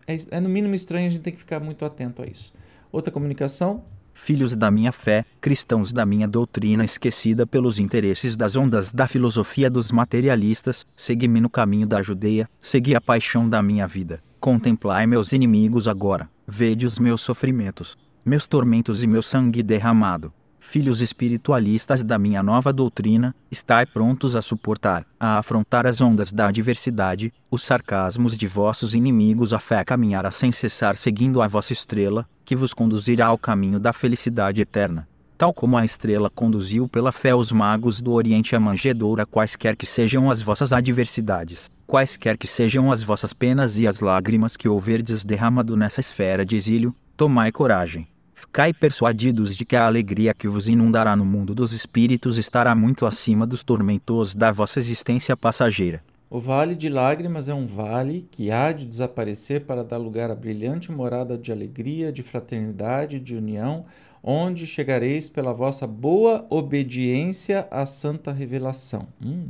É, 0.07 0.17
é 0.31 0.41
no 0.41 0.49
mínimo 0.49 0.75
estranho, 0.75 1.07
a 1.07 1.11
gente 1.11 1.23
tem 1.23 1.33
que 1.33 1.39
ficar 1.39 1.61
muito 1.61 1.85
atento 1.85 2.23
a 2.23 2.27
isso. 2.27 2.53
Outra 2.93 3.11
comunicação, 3.11 3.83
filhos 4.13 4.55
da 4.55 4.71
minha 4.71 4.93
fé, 4.93 5.25
cristãos 5.41 5.93
da 5.93 6.05
minha 6.05 6.29
doutrina 6.29 6.85
esquecida 6.85 7.47
pelos 7.47 7.79
interesses 7.79 8.37
das 8.37 8.57
ondas 8.57 8.93
da 8.93 9.09
filosofia 9.09 9.71
dos 9.71 9.91
materialistas, 9.91 10.87
segui-me 10.97 11.41
no 11.41 11.51
caminho 11.51 11.87
da 11.87 12.03
Judeia, 12.03 12.49
segui 12.61 12.95
a 12.95 13.01
paixão 13.01 13.49
da 13.49 13.63
minha 13.63 13.87
vida. 13.87 14.23
Contemplai 14.39 15.07
meus 15.07 15.33
inimigos 15.33 15.87
agora, 15.89 16.29
vede 16.47 16.87
os 16.87 16.99
meus 16.99 17.21
sofrimentos, 17.21 17.97
meus 18.25 18.47
tormentos 18.47 19.03
e 19.03 19.07
meu 19.07 19.23
sangue 19.23 19.63
derramado. 19.63 20.33
Filhos 20.61 21.03
espiritualistas 21.03 22.05
da 22.05 22.19
minha 22.19 22.43
nova 22.43 22.73
doutrina, 22.73 23.35
estai 23.51 23.85
prontos 23.85 24.37
a 24.37 24.41
suportar, 24.41 25.05
a 25.19 25.39
afrontar 25.39 25.87
as 25.87 26.01
ondas 26.01 26.31
da 26.31 26.47
adversidade, 26.47 27.33
os 27.51 27.65
sarcasmos 27.65 28.37
de 28.37 28.47
vossos 28.47 28.95
inimigos, 28.95 29.53
a 29.53 29.59
fé 29.59 29.85
caminhará 29.85 30.31
sem 30.31 30.53
cessar 30.53 30.97
seguindo 30.97 31.43
a 31.43 31.49
vossa 31.49 31.73
estrela, 31.73 32.29
que 32.45 32.55
vos 32.55 32.73
conduzirá 32.73 33.27
ao 33.27 33.39
caminho 33.39 33.81
da 33.81 33.93
felicidade 33.93 34.61
eterna. 34.61 35.09
Tal 35.37 35.53
como 35.53 35.77
a 35.77 35.85
estrela 35.85 36.31
conduziu 36.31 36.89
pela 36.89 37.11
fé 37.11 37.35
os 37.35 37.51
magos 37.51 38.01
do 38.01 38.13
Oriente 38.13 38.55
à 38.55 38.61
manjedoura, 38.61 39.27
quaisquer 39.27 39.77
que 39.77 39.87
sejam 39.87 40.31
as 40.31 40.41
vossas 40.41 40.73
adversidades, 40.73 41.71
quaisquer 41.87 42.37
que 42.37 42.47
sejam 42.47 42.93
as 42.93 43.03
vossas 43.03 43.33
penas 43.33 43.79
e 43.79 43.87
as 43.87 44.01
lágrimas 44.01 44.57
que 44.57 44.69
houverdes 44.69 45.25
derramado 45.25 45.77
nessa 45.77 46.01
esfera 46.01 46.45
de 46.45 46.57
exílio, 46.57 46.95
tomai 47.17 47.51
coragem. 47.51 48.07
Ficai 48.35 48.73
persuadidos 48.73 49.57
de 49.57 49.65
que 49.65 49.77
a 49.77 49.87
alegria 49.87 50.35
que 50.35 50.49
vos 50.49 50.69
inundará 50.69 51.15
no 51.15 51.25
mundo 51.25 51.55
dos 51.55 51.73
espíritos 51.73 52.39
estará 52.39 52.75
muito 52.75 53.07
acima 53.07 53.47
dos 53.47 53.63
tormentos 53.63 54.35
da 54.35 54.51
vossa 54.51 54.81
existência 54.81 55.37
passageira. 55.37 56.03
O 56.29 56.41
vale 56.41 56.75
de 56.75 56.89
lágrimas 56.89 57.47
é 57.47 57.55
um 57.55 57.67
vale 57.67 58.27
que 58.31 58.51
há 58.51 58.73
de 58.73 58.87
desaparecer 58.87 59.67
para 59.67 59.85
dar 59.85 59.99
lugar 59.99 60.31
à 60.31 60.35
brilhante 60.35 60.91
morada 60.91 61.37
de 61.37 61.53
alegria, 61.53 62.11
de 62.11 62.23
fraternidade, 62.23 63.21
de 63.21 63.37
união, 63.37 63.85
onde 64.23 64.67
chegareis 64.67 65.29
pela 65.29 65.53
vossa 65.53 65.87
boa 65.87 66.47
obediência 66.49 67.67
à 67.71 67.85
santa 67.87 68.33
revelação. 68.33 69.09
Hum. 69.25 69.49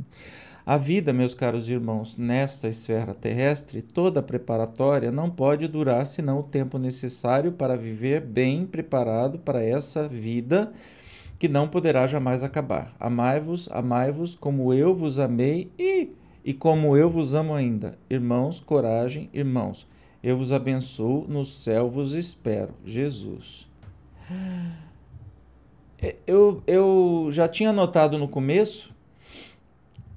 A 0.65 0.77
vida, 0.77 1.11
meus 1.11 1.33
caros 1.33 1.67
irmãos, 1.67 2.15
nesta 2.15 2.69
esfera 2.69 3.13
terrestre, 3.13 3.81
toda 3.81 4.23
preparatória, 4.23 5.11
não 5.11 5.29
pode 5.29 5.67
durar 5.67 6.07
senão 6.07 6.39
o 6.39 6.43
tempo 6.43 6.77
necessário 6.77 7.51
para 7.51 7.75
viver 7.75 8.21
bem 8.21 8.65
preparado 8.65 9.37
para 9.39 9.61
essa 9.61 10.07
vida 10.07 10.71
que 11.37 11.49
não 11.49 11.67
poderá 11.67 12.07
jamais 12.07 12.43
acabar. 12.43 12.95
Amai-vos, 12.97 13.67
amai-vos 13.71 14.35
como 14.35 14.73
eu 14.73 14.95
vos 14.95 15.19
amei 15.19 15.69
e 15.77 16.09
e 16.45 16.53
como 16.53 16.97
eu 16.97 17.09
vos 17.09 17.33
amo 17.33 17.53
ainda. 17.53 17.97
Irmãos, 18.09 18.59
coragem, 18.59 19.29
irmãos. 19.33 19.87
Eu 20.21 20.37
vos 20.37 20.51
abençoo, 20.51 21.25
no 21.27 21.45
céu 21.45 21.89
vos 21.89 22.13
espero. 22.13 22.73
Jesus. 22.85 23.67
É, 26.01 26.15
eu, 26.27 26.61
eu 26.67 27.29
já 27.31 27.47
tinha 27.47 27.71
notado 27.71 28.17
no 28.17 28.27
começo 28.27 28.93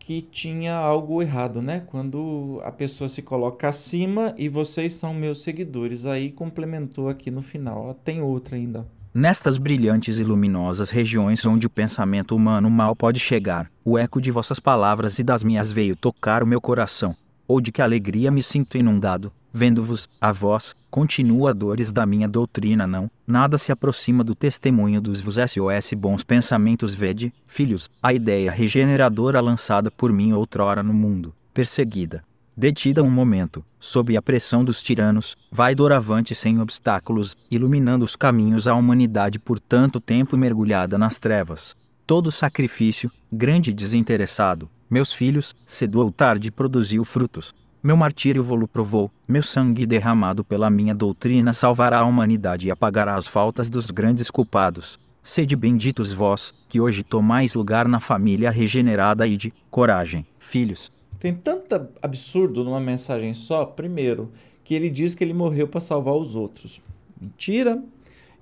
que 0.06 0.22
tinha 0.22 0.74
algo 0.76 1.20
errado, 1.20 1.60
né? 1.60 1.82
Quando 1.86 2.60
a 2.64 2.70
pessoa 2.70 3.08
se 3.08 3.22
coloca 3.22 3.68
acima 3.68 4.32
e 4.36 4.48
vocês 4.48 4.94
são 4.94 5.12
meus 5.12 5.42
seguidores. 5.42 6.06
Aí 6.06 6.30
complementou 6.30 7.08
aqui 7.08 7.28
no 7.28 7.42
final. 7.42 7.92
Tem 8.04 8.22
outra 8.22 8.54
ainda. 8.54 8.86
Nestas 9.12 9.58
brilhantes 9.58 10.18
e 10.18 10.22
luminosas 10.22 10.90
regiões 10.90 11.44
onde 11.46 11.66
o 11.66 11.70
pensamento 11.70 12.36
humano 12.36 12.70
mal 12.70 12.94
pode 12.94 13.18
chegar, 13.18 13.70
o 13.84 13.96
eco 13.96 14.20
de 14.20 14.30
vossas 14.30 14.60
palavras 14.60 15.18
e 15.18 15.24
das 15.24 15.42
minhas 15.42 15.72
veio 15.72 15.96
tocar 15.96 16.42
o 16.42 16.46
meu 16.46 16.60
coração, 16.60 17.16
ou 17.48 17.58
de 17.58 17.72
que 17.72 17.80
alegria 17.80 18.30
me 18.30 18.42
sinto 18.42 18.76
inundado, 18.76 19.32
vendo-vos, 19.56 20.06
a 20.20 20.32
vós, 20.32 20.74
continuadores 20.90 21.90
da 21.90 22.04
minha 22.04 22.28
doutrina 22.28 22.86
não, 22.86 23.10
nada 23.26 23.56
se 23.56 23.72
aproxima 23.72 24.22
do 24.22 24.34
testemunho 24.34 25.00
dos 25.00 25.18
vos 25.18 25.36
SOS 25.36 25.94
bons 25.96 26.22
pensamentos 26.22 26.94
vede, 26.94 27.32
filhos, 27.46 27.88
a 28.02 28.12
ideia 28.12 28.50
regeneradora 28.50 29.40
lançada 29.40 29.90
por 29.90 30.12
mim 30.12 30.34
outrora 30.34 30.82
no 30.82 30.92
mundo, 30.92 31.34
perseguida, 31.54 32.22
detida 32.54 33.02
um 33.02 33.08
momento, 33.08 33.64
sob 33.80 34.14
a 34.14 34.20
pressão 34.20 34.62
dos 34.62 34.82
tiranos, 34.82 35.38
vai 35.50 35.74
doravante 35.74 36.34
sem 36.34 36.60
obstáculos, 36.60 37.34
iluminando 37.50 38.04
os 38.04 38.14
caminhos 38.14 38.66
à 38.66 38.74
humanidade 38.74 39.38
por 39.38 39.58
tanto 39.58 39.98
tempo 40.00 40.36
mergulhada 40.36 40.98
nas 40.98 41.18
trevas. 41.18 41.74
Todo 42.06 42.30
sacrifício, 42.30 43.10
grande 43.32 43.70
e 43.70 43.74
desinteressado, 43.74 44.68
meus 44.88 45.14
filhos, 45.14 45.56
cedo 45.66 46.00
ou 46.00 46.12
tarde 46.12 46.50
produziu 46.50 47.06
frutos. 47.06 47.54
Meu 47.86 47.96
martírio 47.96 48.42
vou 48.42 48.66
provou, 48.66 49.12
meu 49.28 49.44
sangue 49.44 49.86
derramado 49.86 50.42
pela 50.42 50.68
minha 50.68 50.92
doutrina 50.92 51.52
salvará 51.52 52.00
a 52.00 52.04
humanidade 52.04 52.66
e 52.66 52.70
apagará 52.72 53.14
as 53.14 53.28
faltas 53.28 53.70
dos 53.70 53.92
grandes 53.92 54.28
culpados. 54.28 54.98
Sede 55.22 55.54
benditos 55.54 56.12
vós, 56.12 56.52
que 56.68 56.80
hoje 56.80 57.04
tomais 57.04 57.54
lugar 57.54 57.86
na 57.86 58.00
família 58.00 58.50
regenerada 58.50 59.24
e 59.24 59.36
de 59.36 59.52
coragem, 59.70 60.26
filhos, 60.36 60.90
tem 61.20 61.32
tanto 61.32 61.86
absurdo 62.02 62.64
numa 62.64 62.80
mensagem 62.80 63.32
só. 63.34 63.64
Primeiro, 63.64 64.32
que 64.64 64.74
ele 64.74 64.90
diz 64.90 65.14
que 65.14 65.22
ele 65.22 65.32
morreu 65.32 65.68
para 65.68 65.80
salvar 65.80 66.16
os 66.16 66.34
outros. 66.34 66.80
Mentira. 67.20 67.80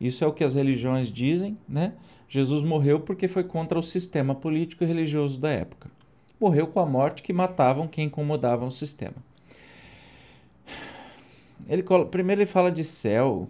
Isso 0.01 0.25
é 0.25 0.27
o 0.27 0.33
que 0.33 0.43
as 0.43 0.55
religiões 0.55 1.09
dizem, 1.13 1.59
né? 1.69 1.93
Jesus 2.31 2.63
morreu 2.63 2.99
porque 2.99 3.29
foi 3.29 3.45
contra 3.45 3.79
o 3.79 3.83
sistema 3.83 4.35
político 4.35 4.85
e 4.85 4.87
religioso 4.87 5.39
da 5.39 5.51
época. 5.51 5.91
Morreu 6.41 6.67
com 6.67 6.81
a 6.81 6.87
morte 6.87 7.23
que 7.23 7.33
matavam 7.35 7.87
quem 7.87 8.07
incomodava 8.07 8.65
o 8.65 8.71
sistema. 8.71 9.17
Ele, 11.69 11.83
primeiro 12.11 12.43
ele 12.43 12.47
fala 12.47 12.71
de 12.71 12.85
céu, 12.85 13.49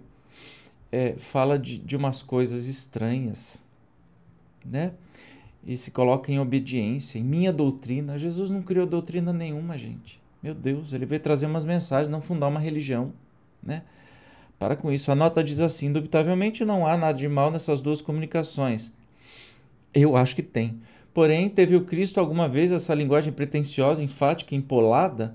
é, 0.90 1.14
fala 1.18 1.59
de, 1.59 1.78
de 1.78 1.97
umas 1.97 2.23
coisas 2.23 2.66
estranhas, 2.66 3.61
né? 4.64 4.92
e 5.66 5.76
se 5.76 5.90
coloca 5.90 6.30
em 6.30 6.38
obediência, 6.38 7.18
em 7.18 7.25
minha 7.25 7.52
doutrina. 7.52 8.18
Jesus 8.18 8.50
não 8.50 8.62
criou 8.62 8.87
doutrina 8.87 9.33
nenhuma, 9.33 9.78
gente. 9.78 10.21
Meu 10.42 10.54
Deus, 10.54 10.92
ele 10.92 11.06
veio 11.06 11.21
trazer 11.21 11.47
umas 11.47 11.64
mensagens, 11.64 12.11
não 12.11 12.21
fundar 12.21 12.49
uma 12.49 12.61
religião, 12.61 13.12
né? 13.62 13.83
Para 14.59 14.76
com 14.76 14.92
isso. 14.92 15.11
A 15.11 15.14
nota 15.14 15.42
diz 15.42 15.61
assim: 15.61 15.87
indubitavelmente 15.87 16.64
não 16.64 16.87
há 16.87 16.97
nada 16.97 17.18
de 17.18 17.28
mal 17.28 17.50
nessas 17.50 17.80
duas 17.80 18.02
comunicações. 18.02 18.92
Eu 19.92 20.16
acho 20.16 20.37
que 20.37 20.42
tem. 20.42 20.80
Porém, 21.14 21.49
teve 21.49 21.76
o 21.76 21.85
Cristo 21.85 22.21
alguma 22.21 22.49
vez 22.49 22.73
essa 22.73 22.92
linguagem 22.94 23.33
pretensiosa, 23.33 24.02
enfática, 24.02 24.54
empolada? 24.54 25.35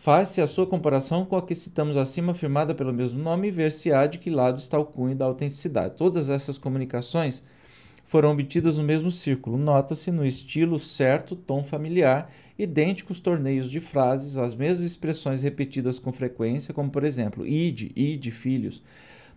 Faz-se 0.00 0.40
a 0.40 0.46
sua 0.46 0.64
comparação 0.64 1.24
com 1.24 1.34
a 1.34 1.42
que 1.42 1.56
citamos 1.56 1.96
acima, 1.96 2.30
afirmada 2.30 2.72
pelo 2.72 2.92
mesmo 2.92 3.20
nome, 3.20 3.48
e 3.48 3.50
ver-se-á 3.50 4.06
de 4.06 4.20
que 4.20 4.30
lado 4.30 4.56
está 4.56 4.78
o 4.78 4.84
cunho 4.84 5.16
da 5.16 5.24
autenticidade. 5.24 5.96
Todas 5.96 6.30
essas 6.30 6.56
comunicações 6.56 7.42
foram 8.04 8.30
obtidas 8.30 8.76
no 8.76 8.84
mesmo 8.84 9.10
círculo. 9.10 9.58
Nota-se 9.58 10.12
no 10.12 10.24
estilo 10.24 10.78
certo, 10.78 11.34
tom 11.34 11.64
familiar, 11.64 12.30
idênticos 12.56 13.18
torneios 13.18 13.68
de 13.68 13.80
frases, 13.80 14.36
as 14.36 14.54
mesmas 14.54 14.88
expressões 14.88 15.42
repetidas 15.42 15.98
com 15.98 16.12
frequência, 16.12 16.72
como 16.72 16.90
por 16.90 17.02
exemplo, 17.02 17.44
ide, 17.44 17.90
ide, 17.96 18.30
filhos. 18.30 18.80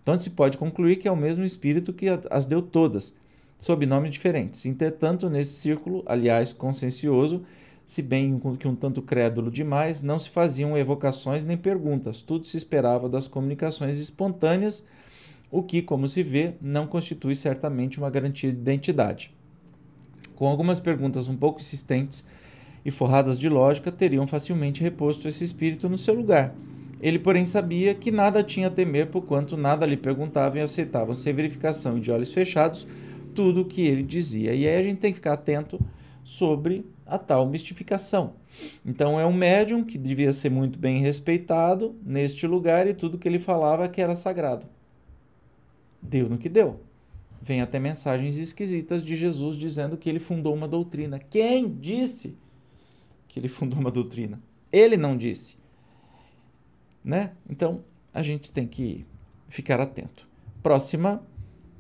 Então 0.03 0.20
se 0.20 0.30
pode 0.30 0.60
concluir 0.60 0.98
que 0.98 1.08
é 1.08 1.12
o 1.12 1.18
mesmo 1.18 1.44
espírito 1.44 1.91
que 1.91 2.06
as 2.30 2.46
deu 2.46 2.62
todas, 2.62 3.15
sob 3.58 3.84
nomes 3.88 4.12
diferentes. 4.12 4.63
Entretanto, 4.68 5.27
nesse 5.27 5.53
círculo, 5.53 6.03
aliás, 6.06 6.53
consciencioso, 6.53 7.44
se 7.85 8.01
bem 8.01 8.39
que 8.57 8.67
um 8.67 8.75
tanto 8.75 9.01
crédulo 9.01 9.51
demais, 9.51 10.01
não 10.01 10.17
se 10.17 10.29
faziam 10.29 10.77
evocações 10.77 11.45
nem 11.45 11.57
perguntas, 11.57 12.21
tudo 12.21 12.47
se 12.47 12.57
esperava 12.57 13.09
das 13.09 13.27
comunicações 13.27 14.00
espontâneas, 14.00 14.85
o 15.51 15.61
que, 15.61 15.81
como 15.81 16.07
se 16.07 16.23
vê, 16.23 16.53
não 16.61 16.88
constitui 16.88 17.35
certamente 17.35 17.97
uma 17.97 18.09
garantia 18.09 18.51
de 18.51 18.57
identidade. 18.57 19.33
Com 20.35 20.47
algumas 20.47 20.79
perguntas 20.79 21.27
um 21.27 21.35
pouco 21.35 21.59
insistentes 21.59 22.25
e 22.85 22.89
forradas 22.89 23.38
de 23.38 23.50
lógica, 23.50 23.91
teriam 23.91 24.25
facilmente 24.25 24.81
reposto 24.81 25.27
esse 25.27 25.43
espírito 25.43 25.89
no 25.89 25.97
seu 25.97 26.13
lugar. 26.13 26.55
Ele, 27.01 27.19
porém, 27.19 27.45
sabia 27.45 27.93
que 27.93 28.11
nada 28.11 28.43
tinha 28.43 28.67
a 28.67 28.71
temer, 28.71 29.07
porquanto 29.07 29.57
nada 29.57 29.85
lhe 29.85 29.97
perguntavam 29.97 30.59
e 30.59 30.61
aceitavam 30.61 31.13
sem 31.13 31.33
verificação 31.33 31.97
e 31.97 32.01
de 32.01 32.11
olhos 32.11 32.33
fechados 32.33 32.88
tudo 33.33 33.61
o 33.61 33.65
que 33.65 33.81
ele 33.81 34.03
dizia. 34.03 34.53
E 34.53 34.67
aí 34.67 34.79
a 34.79 34.83
gente 34.83 35.00
tem 35.00 35.11
que 35.11 35.15
ficar 35.15 35.33
atento 35.33 35.79
sobre 36.23 36.85
a 37.12 37.18
tal 37.18 37.46
mistificação. 37.46 38.36
Então 38.86 39.20
é 39.20 39.25
um 39.25 39.34
médium 39.34 39.84
que 39.84 39.98
devia 39.98 40.32
ser 40.32 40.50
muito 40.50 40.80
bem 40.80 41.01
respeitado 41.01 41.94
neste 42.06 42.48
lugar 42.48 42.88
e 42.88 42.94
tudo 42.94 43.18
que 43.18 43.27
ele 43.27 43.38
falava 43.38 43.89
que 43.89 44.01
era 44.01 44.15
sagrado. 44.15 44.65
Deu 46.01 46.30
no 46.30 46.38
que 46.38 46.48
deu. 46.48 46.80
Vem 47.41 47.60
até 47.60 47.80
mensagens 47.80 48.38
esquisitas 48.38 49.03
de 49.03 49.13
Jesus 49.18 49.58
dizendo 49.58 49.98
que 49.98 50.08
ele 50.08 50.20
fundou 50.20 50.53
uma 50.53 50.70
doutrina. 50.70 51.20
Quem 51.20 51.70
disse 51.70 52.38
que 53.27 53.38
ele 53.38 53.50
fundou 53.50 53.77
uma 53.77 53.91
doutrina? 53.91 54.41
Ele 54.72 54.96
não 54.96 55.18
disse. 55.18 55.58
Né? 57.03 57.32
Então 57.50 57.84
a 58.13 58.24
gente 58.24 58.51
tem 58.51 58.65
que 58.65 59.06
ficar 59.50 59.82
atento. 59.82 60.25
Próxima. 60.63 61.22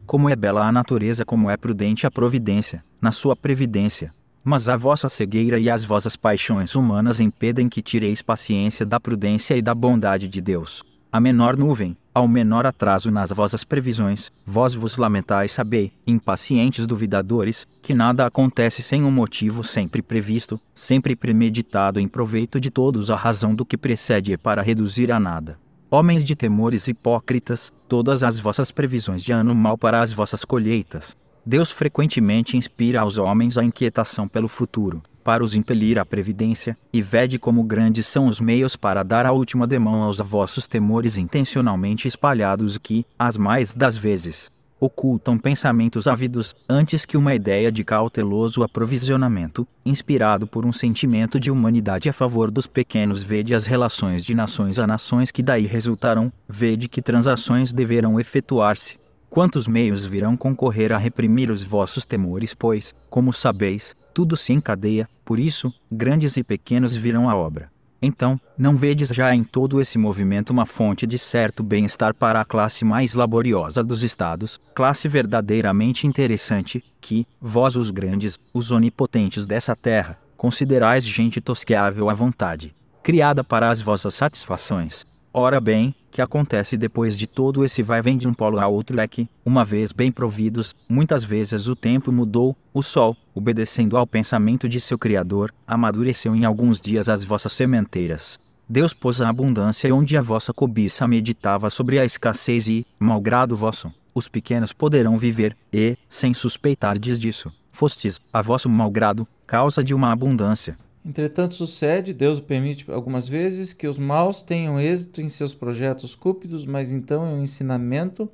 Como 0.05 0.27
é 0.27 0.35
bela 0.35 0.67
a 0.67 0.71
natureza, 0.73 1.23
como 1.23 1.49
é 1.49 1.55
prudente 1.55 2.05
a 2.05 2.11
providência, 2.11 2.83
na 2.99 3.13
sua 3.13 3.33
previdência 3.33 4.11
mas 4.43 4.67
a 4.67 4.75
vossa 4.75 5.07
cegueira 5.07 5.59
e 5.59 5.69
as 5.69 5.85
vossas 5.85 6.15
paixões 6.15 6.75
humanas 6.75 7.19
impedem 7.19 7.69
que 7.69 7.81
tireis 7.81 8.21
paciência 8.21 8.85
da 8.85 8.99
prudência 8.99 9.55
e 9.55 9.61
da 9.61 9.75
bondade 9.75 10.27
de 10.27 10.41
Deus. 10.41 10.83
A 11.11 11.19
menor 11.19 11.57
nuvem, 11.57 11.97
ao 12.13 12.27
menor 12.27 12.65
atraso 12.65 13.11
nas 13.11 13.31
vossas 13.31 13.63
previsões, 13.63 14.31
vós 14.45 14.73
vos 14.73 14.97
lamentais 14.97 15.51
sabei, 15.51 15.91
impacientes 16.07 16.87
duvidadores, 16.87 17.67
que 17.81 17.93
nada 17.93 18.25
acontece 18.25 18.81
sem 18.81 19.03
um 19.03 19.11
motivo 19.11 19.63
sempre 19.63 20.01
previsto, 20.01 20.59
sempre 20.73 21.15
premeditado 21.15 21.99
em 21.99 22.07
proveito 22.07 22.59
de 22.59 22.69
todos 22.69 23.11
a 23.11 23.15
razão 23.15 23.53
do 23.53 23.65
que 23.65 23.77
precede 23.77 24.33
é 24.33 24.37
para 24.37 24.61
reduzir 24.61 25.11
a 25.11 25.19
nada. 25.19 25.59
Homens 25.89 26.23
de 26.23 26.35
temores 26.35 26.87
hipócritas, 26.87 27.71
todas 27.89 28.23
as 28.23 28.39
vossas 28.39 28.71
previsões 28.71 29.21
de 29.21 29.33
ano 29.33 29.53
mal 29.53 29.77
para 29.77 30.01
as 30.01 30.13
vossas 30.13 30.45
colheitas, 30.45 31.17
Deus 31.45 31.71
frequentemente 31.71 32.55
inspira 32.55 33.01
aos 33.01 33.17
homens 33.17 33.57
a 33.57 33.63
inquietação 33.63 34.27
pelo 34.27 34.47
futuro, 34.47 35.01
para 35.23 35.43
os 35.43 35.55
impelir 35.55 35.97
à 35.97 36.05
previdência, 36.05 36.77
e 36.93 37.01
vede 37.01 37.39
como 37.39 37.63
grandes 37.63 38.05
são 38.05 38.27
os 38.27 38.39
meios 38.39 38.75
para 38.75 39.01
dar 39.01 39.25
a 39.25 39.31
última 39.31 39.65
demão 39.65 40.03
aos 40.03 40.19
vossos 40.19 40.67
temores 40.67 41.17
intencionalmente 41.17 42.07
espalhados 42.07 42.77
que, 42.77 43.05
as 43.17 43.37
mais 43.37 43.73
das 43.73 43.97
vezes, 43.97 44.51
ocultam 44.79 45.37
pensamentos 45.37 46.07
ávidos, 46.07 46.55
antes 46.67 47.05
que 47.05 47.17
uma 47.17 47.35
ideia 47.35 47.71
de 47.71 47.83
cauteloso 47.83 48.63
aprovisionamento, 48.63 49.67
inspirado 49.85 50.47
por 50.47 50.65
um 50.65 50.73
sentimento 50.73 51.39
de 51.39 51.51
humanidade 51.51 52.09
a 52.09 52.13
favor 52.13 52.49
dos 52.49 52.65
pequenos, 52.65 53.21
vede 53.21 53.53
as 53.53 53.65
relações 53.65 54.25
de 54.25 54.33
nações 54.33 54.79
a 54.79 54.87
nações 54.87 55.29
que 55.29 55.43
daí 55.43 55.67
resultarão, 55.67 56.31
vede 56.49 56.87
que 56.87 57.01
transações 57.01 57.71
deverão 57.71 58.19
efetuar-se, 58.19 59.00
Quantos 59.31 59.65
meios 59.65 60.05
virão 60.05 60.35
concorrer 60.35 60.91
a 60.91 60.97
reprimir 60.97 61.49
os 61.49 61.63
vossos 61.63 62.03
temores, 62.05 62.53
pois, 62.53 62.93
como 63.09 63.31
sabeis, 63.31 63.95
tudo 64.13 64.35
se 64.35 64.51
encadeia, 64.51 65.07
por 65.23 65.39
isso, 65.39 65.73
grandes 65.89 66.35
e 66.35 66.43
pequenos 66.43 66.93
virão 66.97 67.29
à 67.29 67.33
obra. 67.33 67.71
Então, 68.01 68.37
não 68.57 68.75
vedes 68.75 69.07
já 69.07 69.33
em 69.33 69.41
todo 69.41 69.79
esse 69.79 69.97
movimento 69.97 70.49
uma 70.49 70.65
fonte 70.65 71.07
de 71.07 71.17
certo 71.17 71.63
bem-estar 71.63 72.13
para 72.13 72.41
a 72.41 72.45
classe 72.45 72.83
mais 72.83 73.13
laboriosa 73.13 73.81
dos 73.81 74.03
estados, 74.03 74.59
classe 74.75 75.07
verdadeiramente 75.07 76.05
interessante, 76.05 76.83
que, 76.99 77.25
vós 77.39 77.77
os 77.77 77.89
grandes, 77.89 78.37
os 78.53 78.69
onipotentes 78.69 79.45
dessa 79.45 79.77
terra, 79.77 80.19
considerais 80.35 81.05
gente 81.05 81.39
tosqueável 81.39 82.09
à 82.09 82.13
vontade, 82.13 82.75
criada 83.01 83.45
para 83.45 83.69
as 83.69 83.81
vossas 83.81 84.13
satisfações, 84.13 85.05
Ora 85.33 85.61
bem, 85.61 85.95
que 86.11 86.21
acontece 86.21 86.75
depois 86.75 87.17
de 87.17 87.25
todo 87.25 87.63
esse 87.63 87.81
vai-vem 87.81 88.17
de 88.17 88.27
um 88.27 88.33
polo 88.33 88.59
a 88.59 88.67
outro 88.67 88.99
é 88.99 89.07
que, 89.07 89.29
uma 89.45 89.63
vez 89.63 89.93
bem 89.93 90.11
providos, 90.11 90.75
muitas 90.89 91.23
vezes 91.23 91.67
o 91.67 91.75
tempo 91.75 92.11
mudou, 92.11 92.53
o 92.73 92.83
sol, 92.83 93.15
obedecendo 93.33 93.95
ao 93.95 94.05
pensamento 94.05 94.67
de 94.67 94.81
seu 94.81 94.99
Criador, 94.99 95.53
amadureceu 95.65 96.35
em 96.35 96.43
alguns 96.43 96.81
dias 96.81 97.07
as 97.07 97.23
vossas 97.23 97.53
sementeiras. 97.53 98.37
Deus 98.67 98.93
pôs 98.93 99.21
a 99.21 99.29
abundância 99.29 99.93
onde 99.95 100.17
a 100.17 100.21
vossa 100.21 100.53
cobiça 100.53 101.07
meditava 101.07 101.69
sobre 101.69 101.97
a 101.97 102.03
escassez 102.03 102.67
e, 102.67 102.85
malgrado 102.99 103.55
vosso, 103.55 103.89
os 104.13 104.27
pequenos 104.27 104.73
poderão 104.73 105.17
viver, 105.17 105.55
e, 105.71 105.97
sem 106.09 106.33
suspeitardes 106.33 107.17
disso, 107.17 107.49
fostes, 107.71 108.19
a 108.33 108.41
vosso 108.41 108.69
malgrado, 108.69 109.25
causa 109.47 109.81
de 109.81 109.93
uma 109.93 110.11
abundância. 110.11 110.75
Entretanto, 111.03 111.55
sucede, 111.55 112.13
Deus 112.13 112.39
permite 112.39 112.89
algumas 112.91 113.27
vezes 113.27 113.73
que 113.73 113.87
os 113.87 113.97
maus 113.97 114.43
tenham 114.43 114.79
êxito 114.79 115.19
em 115.19 115.29
seus 115.29 115.51
projetos 115.51 116.13
cúpidos, 116.13 116.63
mas 116.63 116.91
então 116.91 117.25
é 117.25 117.29
um 117.29 117.43
ensinamento 117.43 118.29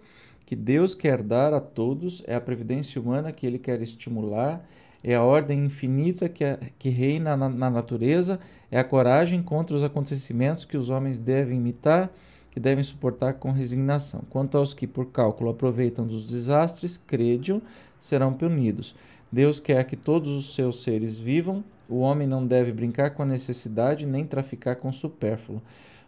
que 0.45 0.55
Deus 0.55 0.93
quer 0.93 1.23
dar 1.23 1.53
a 1.53 1.61
todos, 1.61 2.21
é 2.27 2.35
a 2.35 2.41
previdência 2.41 3.01
humana 3.01 3.31
que 3.31 3.47
ele 3.47 3.57
quer 3.57 3.81
estimular, 3.81 4.65
é 5.01 5.15
a 5.15 5.23
ordem 5.23 5.63
infinita 5.63 6.27
que, 6.27 6.43
é, 6.43 6.59
que 6.77 6.89
reina 6.89 7.37
na, 7.37 7.47
na 7.47 7.69
natureza, 7.69 8.37
é 8.69 8.77
a 8.77 8.83
coragem 8.83 9.41
contra 9.41 9.75
os 9.75 9.83
acontecimentos 9.83 10.65
que 10.65 10.75
os 10.75 10.89
homens 10.89 11.17
devem 11.17 11.59
imitar, 11.59 12.11
que 12.51 12.59
devem 12.59 12.83
suportar 12.83 13.35
com 13.35 13.51
resignação. 13.51 14.23
Quanto 14.29 14.57
aos 14.57 14.73
que, 14.73 14.85
por 14.85 15.05
cálculo, 15.11 15.51
aproveitam 15.51 16.05
dos 16.05 16.27
desastres, 16.27 16.97
crediam, 16.97 17.61
serão 17.99 18.33
punidos. 18.33 18.93
Deus 19.31 19.59
quer 19.59 19.85
que 19.85 19.95
todos 19.95 20.31
os 20.31 20.53
seus 20.53 20.83
seres 20.83 21.17
vivam 21.17 21.63
o 21.89 21.99
homem 21.99 22.27
não 22.27 22.45
deve 22.45 22.71
brincar 22.71 23.11
com 23.11 23.23
a 23.23 23.25
necessidade 23.25 24.05
nem 24.05 24.25
traficar 24.25 24.75
com 24.75 24.89
o 24.89 24.93
supérfluo. 24.93 25.61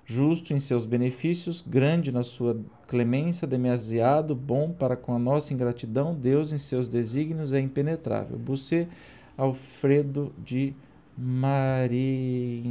Justo 0.05 0.53
em 0.53 0.59
seus 0.59 0.85
benefícios, 0.85 1.63
grande 1.65 2.11
na 2.11 2.23
sua 2.23 2.59
clemência, 2.87 3.47
demasiado 3.47 4.33
bom 4.33 4.71
para 4.71 4.95
com 4.95 5.15
a 5.15 5.19
nossa 5.19 5.53
ingratidão, 5.53 6.15
Deus 6.15 6.51
em 6.51 6.57
seus 6.57 6.87
desígnios 6.87 7.53
é 7.53 7.59
impenetrável. 7.59 8.35
Bussé 8.37 8.87
Alfredo 9.37 10.33
de 10.43 10.73
Marignac. 11.15 12.65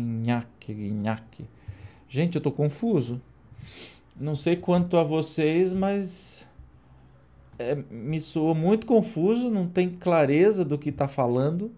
Gente, 2.09 2.35
eu 2.35 2.41
estou 2.41 2.51
confuso. 2.53 3.21
Não 4.21 4.35
sei 4.35 4.57
quanto 4.57 4.97
a 4.97 5.05
vocês, 5.05 5.73
mas 5.73 6.45
é, 7.57 7.77
me 7.89 8.19
soa 8.19 8.53
muito 8.53 8.85
confuso, 8.85 9.49
não 9.49 9.69
tem 9.69 9.91
clareza 9.91 10.65
do 10.65 10.77
que 10.77 10.89
está 10.89 11.07
falando 11.07 11.71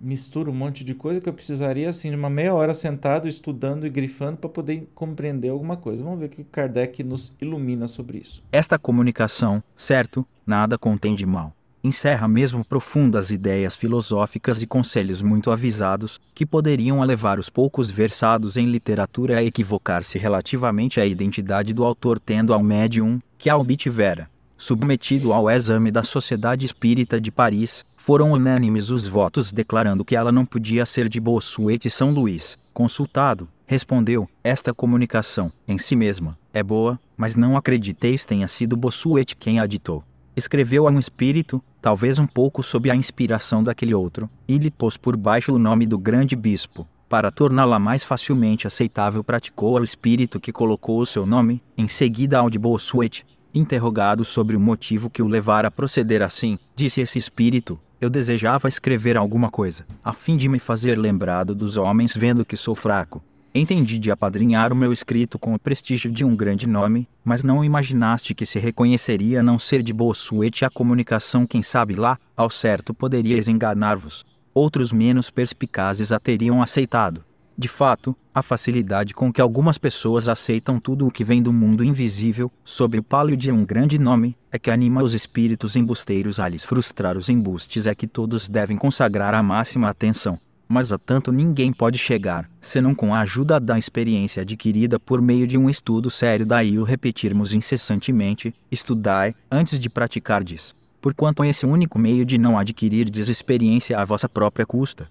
mistura 0.00 0.50
um 0.50 0.54
monte 0.54 0.84
de 0.84 0.94
coisa 0.94 1.20
que 1.20 1.28
eu 1.28 1.32
precisaria 1.32 1.88
assim 1.88 2.10
de 2.10 2.16
uma 2.16 2.30
meia 2.30 2.54
hora 2.54 2.74
sentado 2.74 3.26
estudando 3.26 3.86
e 3.86 3.90
grifando 3.90 4.36
para 4.36 4.50
poder 4.50 4.88
compreender 4.94 5.48
alguma 5.48 5.76
coisa. 5.76 6.02
Vamos 6.02 6.20
ver 6.20 6.26
o 6.26 6.28
que 6.28 6.44
Kardec 6.44 7.02
nos 7.02 7.34
ilumina 7.40 7.88
sobre 7.88 8.18
isso. 8.18 8.42
Esta 8.52 8.78
comunicação, 8.78 9.62
certo, 9.76 10.26
nada 10.46 10.78
contém 10.78 11.14
de 11.14 11.26
mal. 11.26 11.52
Encerra 11.82 12.26
mesmo 12.26 12.64
profundas 12.64 13.30
ideias 13.30 13.76
filosóficas 13.76 14.60
e 14.60 14.66
conselhos 14.66 15.22
muito 15.22 15.52
avisados, 15.52 16.20
que 16.34 16.44
poderiam 16.44 17.00
levar 17.02 17.38
os 17.38 17.48
poucos 17.48 17.90
versados 17.90 18.56
em 18.56 18.66
literatura 18.66 19.38
a 19.38 19.42
equivocar-se 19.44 20.18
relativamente 20.18 21.00
à 21.00 21.06
identidade 21.06 21.72
do 21.72 21.84
autor, 21.84 22.18
tendo 22.18 22.52
ao 22.52 22.60
médium, 22.60 23.20
que 23.38 23.48
a 23.48 23.56
obtivera, 23.56 24.28
submetido 24.56 25.32
ao 25.32 25.50
exame 25.50 25.90
da 25.90 26.02
Sociedade 26.02 26.66
Espírita 26.66 27.20
de 27.20 27.30
Paris, 27.30 27.84
foram 27.96 28.32
unânimes 28.32 28.90
os 28.90 29.08
votos 29.08 29.52
declarando 29.52 30.04
que 30.04 30.14
ela 30.14 30.30
não 30.30 30.46
podia 30.46 30.86
ser 30.86 31.08
de 31.08 31.20
Bossuet 31.20 31.86
e 31.86 31.90
São 31.90 32.10
Luís. 32.10 32.56
Consultado, 32.72 33.48
respondeu: 33.66 34.28
Esta 34.42 34.72
comunicação, 34.72 35.52
em 35.66 35.76
si 35.76 35.96
mesma, 35.96 36.38
é 36.54 36.62
boa, 36.62 36.98
mas 37.16 37.36
não 37.36 37.56
acrediteis 37.56 38.24
tenha 38.24 38.46
sido 38.48 38.76
Bossuet 38.76 39.34
quem 39.36 39.58
a 39.58 39.66
ditou. 39.66 40.04
escreveu 40.36 40.86
a 40.86 40.90
um 40.90 40.98
espírito, 40.98 41.62
talvez 41.80 42.18
um 42.18 42.26
pouco 42.26 42.62
sob 42.62 42.90
a 42.90 42.94
inspiração 42.94 43.64
daquele 43.64 43.94
outro, 43.94 44.28
e 44.46 44.58
lhe 44.58 44.70
pôs 44.70 44.96
por 44.96 45.16
baixo 45.16 45.54
o 45.54 45.58
nome 45.58 45.86
do 45.86 45.98
grande 45.98 46.36
bispo. 46.36 46.86
Para 47.08 47.30
torná-la 47.30 47.78
mais 47.78 48.02
facilmente 48.02 48.66
aceitável, 48.66 49.22
praticou 49.22 49.76
ao 49.76 49.84
espírito 49.84 50.40
que 50.40 50.52
colocou 50.52 51.00
o 51.00 51.06
seu 51.06 51.24
nome, 51.24 51.62
em 51.78 51.86
seguida 51.86 52.38
ao 52.38 52.50
de 52.50 52.58
Bossuet. 52.58 53.24
Interrogado 53.56 54.22
sobre 54.22 54.54
o 54.54 54.60
motivo 54.60 55.08
que 55.08 55.22
o 55.22 55.26
levara 55.26 55.68
a 55.68 55.70
proceder 55.70 56.20
assim, 56.20 56.58
disse 56.74 57.00
esse 57.00 57.18
espírito: 57.18 57.80
Eu 57.98 58.10
desejava 58.10 58.68
escrever 58.68 59.16
alguma 59.16 59.48
coisa, 59.48 59.86
a 60.04 60.12
fim 60.12 60.36
de 60.36 60.46
me 60.46 60.58
fazer 60.58 60.98
lembrado 60.98 61.54
dos 61.54 61.78
homens 61.78 62.14
vendo 62.14 62.44
que 62.44 62.54
sou 62.54 62.74
fraco. 62.74 63.24
Entendi 63.54 63.98
de 63.98 64.10
apadrinhar 64.10 64.74
o 64.74 64.76
meu 64.76 64.92
escrito 64.92 65.38
com 65.38 65.54
o 65.54 65.58
prestígio 65.58 66.12
de 66.12 66.22
um 66.22 66.36
grande 66.36 66.66
nome, 66.66 67.08
mas 67.24 67.42
não 67.42 67.64
imaginaste 67.64 68.34
que 68.34 68.44
se 68.44 68.58
reconheceria 68.58 69.42
não 69.42 69.58
ser 69.58 69.82
de 69.82 69.94
Bossuet 69.94 70.62
a 70.62 70.68
comunicação, 70.68 71.46
quem 71.46 71.62
sabe 71.62 71.94
lá, 71.94 72.18
ao 72.36 72.50
certo 72.50 72.92
poderíeis 72.92 73.48
enganar-vos. 73.48 74.22
Outros 74.52 74.92
menos 74.92 75.30
perspicazes 75.30 76.12
a 76.12 76.20
teriam 76.20 76.62
aceitado. 76.62 77.24
De 77.58 77.68
fato, 77.68 78.14
a 78.34 78.42
facilidade 78.42 79.14
com 79.14 79.32
que 79.32 79.40
algumas 79.40 79.78
pessoas 79.78 80.28
aceitam 80.28 80.78
tudo 80.78 81.06
o 81.06 81.10
que 81.10 81.24
vem 81.24 81.42
do 81.42 81.52
mundo 81.52 81.82
invisível, 81.82 82.52
sob 82.62 82.98
o 82.98 83.02
pálio 83.02 83.36
de 83.36 83.50
um 83.50 83.64
grande 83.64 83.98
nome, 83.98 84.36
é 84.52 84.58
que 84.58 84.70
anima 84.70 85.02
os 85.02 85.14
espíritos 85.14 85.74
embusteiros 85.74 86.38
a 86.38 86.48
lhes 86.48 86.64
frustrar 86.64 87.16
os 87.16 87.30
embustes 87.30 87.86
é 87.86 87.94
que 87.94 88.06
todos 88.06 88.46
devem 88.48 88.76
consagrar 88.76 89.34
a 89.34 89.42
máxima 89.42 89.88
atenção 89.88 90.38
mas 90.68 90.92
a 90.92 90.98
tanto 90.98 91.30
ninguém 91.30 91.72
pode 91.72 91.98
chegar, 91.98 92.50
senão 92.60 92.94
com 92.94 93.14
a 93.14 93.20
ajuda 93.20 93.60
da 93.60 93.78
experiência 93.78 94.42
adquirida 94.42 94.98
por 94.98 95.22
meio 95.22 95.46
de 95.46 95.56
um 95.56 95.70
estudo 95.70 96.10
sério. 96.10 96.44
Daí 96.44 96.78
o 96.78 96.84
repetirmos 96.84 97.54
incessantemente: 97.54 98.54
estudai 98.70 99.34
antes 99.50 99.78
de 99.78 99.88
praticardes, 99.88 100.74
porquanto 101.00 101.44
é 101.44 101.48
esse 101.48 101.64
único 101.64 101.98
meio 101.98 102.24
de 102.24 102.36
não 102.36 102.58
adquirir 102.58 103.08
experiência 103.16 103.98
à 103.98 104.04
vossa 104.04 104.28
própria 104.28 104.66
custa. 104.66 105.08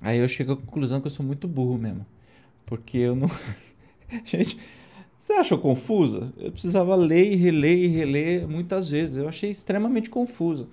Aí 0.00 0.18
eu 0.18 0.28
chego 0.28 0.52
à 0.52 0.56
conclusão 0.56 1.00
que 1.00 1.06
eu 1.06 1.10
sou 1.10 1.24
muito 1.24 1.48
burro 1.48 1.78
mesmo, 1.78 2.06
porque 2.66 2.98
eu 2.98 3.16
não. 3.16 3.28
Gente, 4.24 4.58
você 5.18 5.32
achou 5.34 5.58
confusa? 5.58 6.32
Eu 6.38 6.52
precisava 6.52 6.94
ler 6.94 7.32
e 7.32 7.36
reler 7.36 7.78
e 7.78 7.86
reler 7.86 8.48
muitas 8.48 8.88
vezes. 8.88 9.16
Eu 9.16 9.28
achei 9.28 9.50
extremamente 9.50 10.08
confusa. 10.08 10.66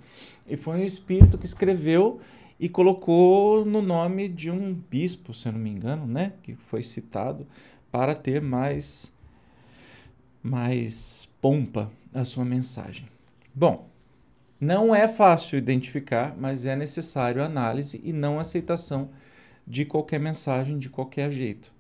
E 0.48 0.56
foi 0.56 0.78
um 0.78 0.84
espírito 0.84 1.38
que 1.38 1.46
escreveu 1.46 2.20
e 2.60 2.70
colocou 2.70 3.66
no 3.66 3.82
nome 3.82 4.30
de 4.30 4.50
um 4.50 4.74
bispo, 4.74 5.34
se 5.34 5.48
eu 5.48 5.52
não 5.52 5.60
me 5.60 5.70
engano, 5.70 6.08
né, 6.08 6.34
que 6.42 6.54
foi 6.56 6.84
citado 6.84 7.46
para 7.92 8.16
ter 8.16 8.42
mais 8.42 9.14
mais 10.42 11.28
pompa 11.42 11.92
a 12.14 12.24
sua 12.24 12.46
mensagem. 12.46 13.08
Bom, 13.54 13.90
não 14.60 14.96
é 14.96 15.08
fácil 15.08 15.58
identificar, 15.58 16.36
mas 16.38 16.66
é 16.66 16.76
necessário 16.76 17.44
análise 17.44 18.00
e 18.04 18.14
não 18.14 18.40
aceitação 18.40 19.10
de 19.68 19.86
qualquer 19.86 20.20
mensagem 20.20 20.78
de 20.78 20.90
qualquer 20.90 21.32
jeito. 21.32 21.74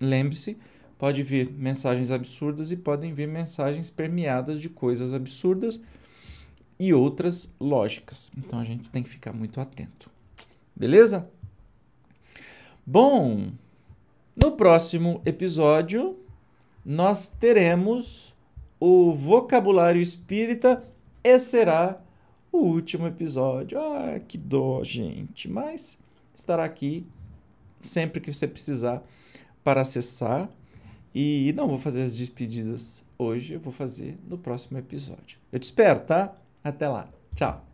Lembre-se, 0.00 0.56
pode 0.98 1.22
vir 1.22 1.50
mensagens 1.52 2.10
absurdas 2.10 2.70
e 2.70 2.76
podem 2.76 3.14
vir 3.14 3.28
mensagens 3.28 3.90
permeadas 3.90 4.60
de 4.60 4.68
coisas 4.68 5.14
absurdas 5.14 5.80
e 6.78 6.92
outras 6.92 7.54
lógicas. 7.60 8.30
Então 8.36 8.58
a 8.58 8.64
gente 8.64 8.90
tem 8.90 9.02
que 9.02 9.08
ficar 9.08 9.32
muito 9.32 9.60
atento. 9.60 10.10
Beleza? 10.74 11.28
Bom, 12.84 13.52
no 14.36 14.52
próximo 14.52 15.22
episódio 15.24 16.18
nós 16.84 17.28
teremos 17.28 18.34
o 18.80 19.12
vocabulário 19.14 20.00
espírita 20.00 20.82
e 21.22 21.38
será 21.38 22.00
o 22.50 22.58
último 22.58 23.06
episódio. 23.06 23.78
Ah, 23.80 24.20
que 24.20 24.36
dó, 24.36 24.82
gente, 24.82 25.48
mas 25.48 25.98
estará 26.34 26.64
aqui 26.64 27.06
sempre 27.80 28.20
que 28.20 28.32
você 28.32 28.46
precisar 28.46 29.02
para 29.64 29.80
acessar. 29.80 30.48
E 31.14 31.52
não 31.54 31.68
vou 31.68 31.78
fazer 31.78 32.04
as 32.04 32.16
despedidas 32.16 33.04
hoje, 33.18 33.54
eu 33.54 33.60
vou 33.60 33.72
fazer 33.72 34.18
no 34.26 34.38
próximo 34.38 34.78
episódio. 34.78 35.38
Eu 35.52 35.58
te 35.58 35.64
espero, 35.64 36.00
tá? 36.00 36.34
Até 36.64 36.88
lá. 36.88 37.08
Tchau. 37.34 37.71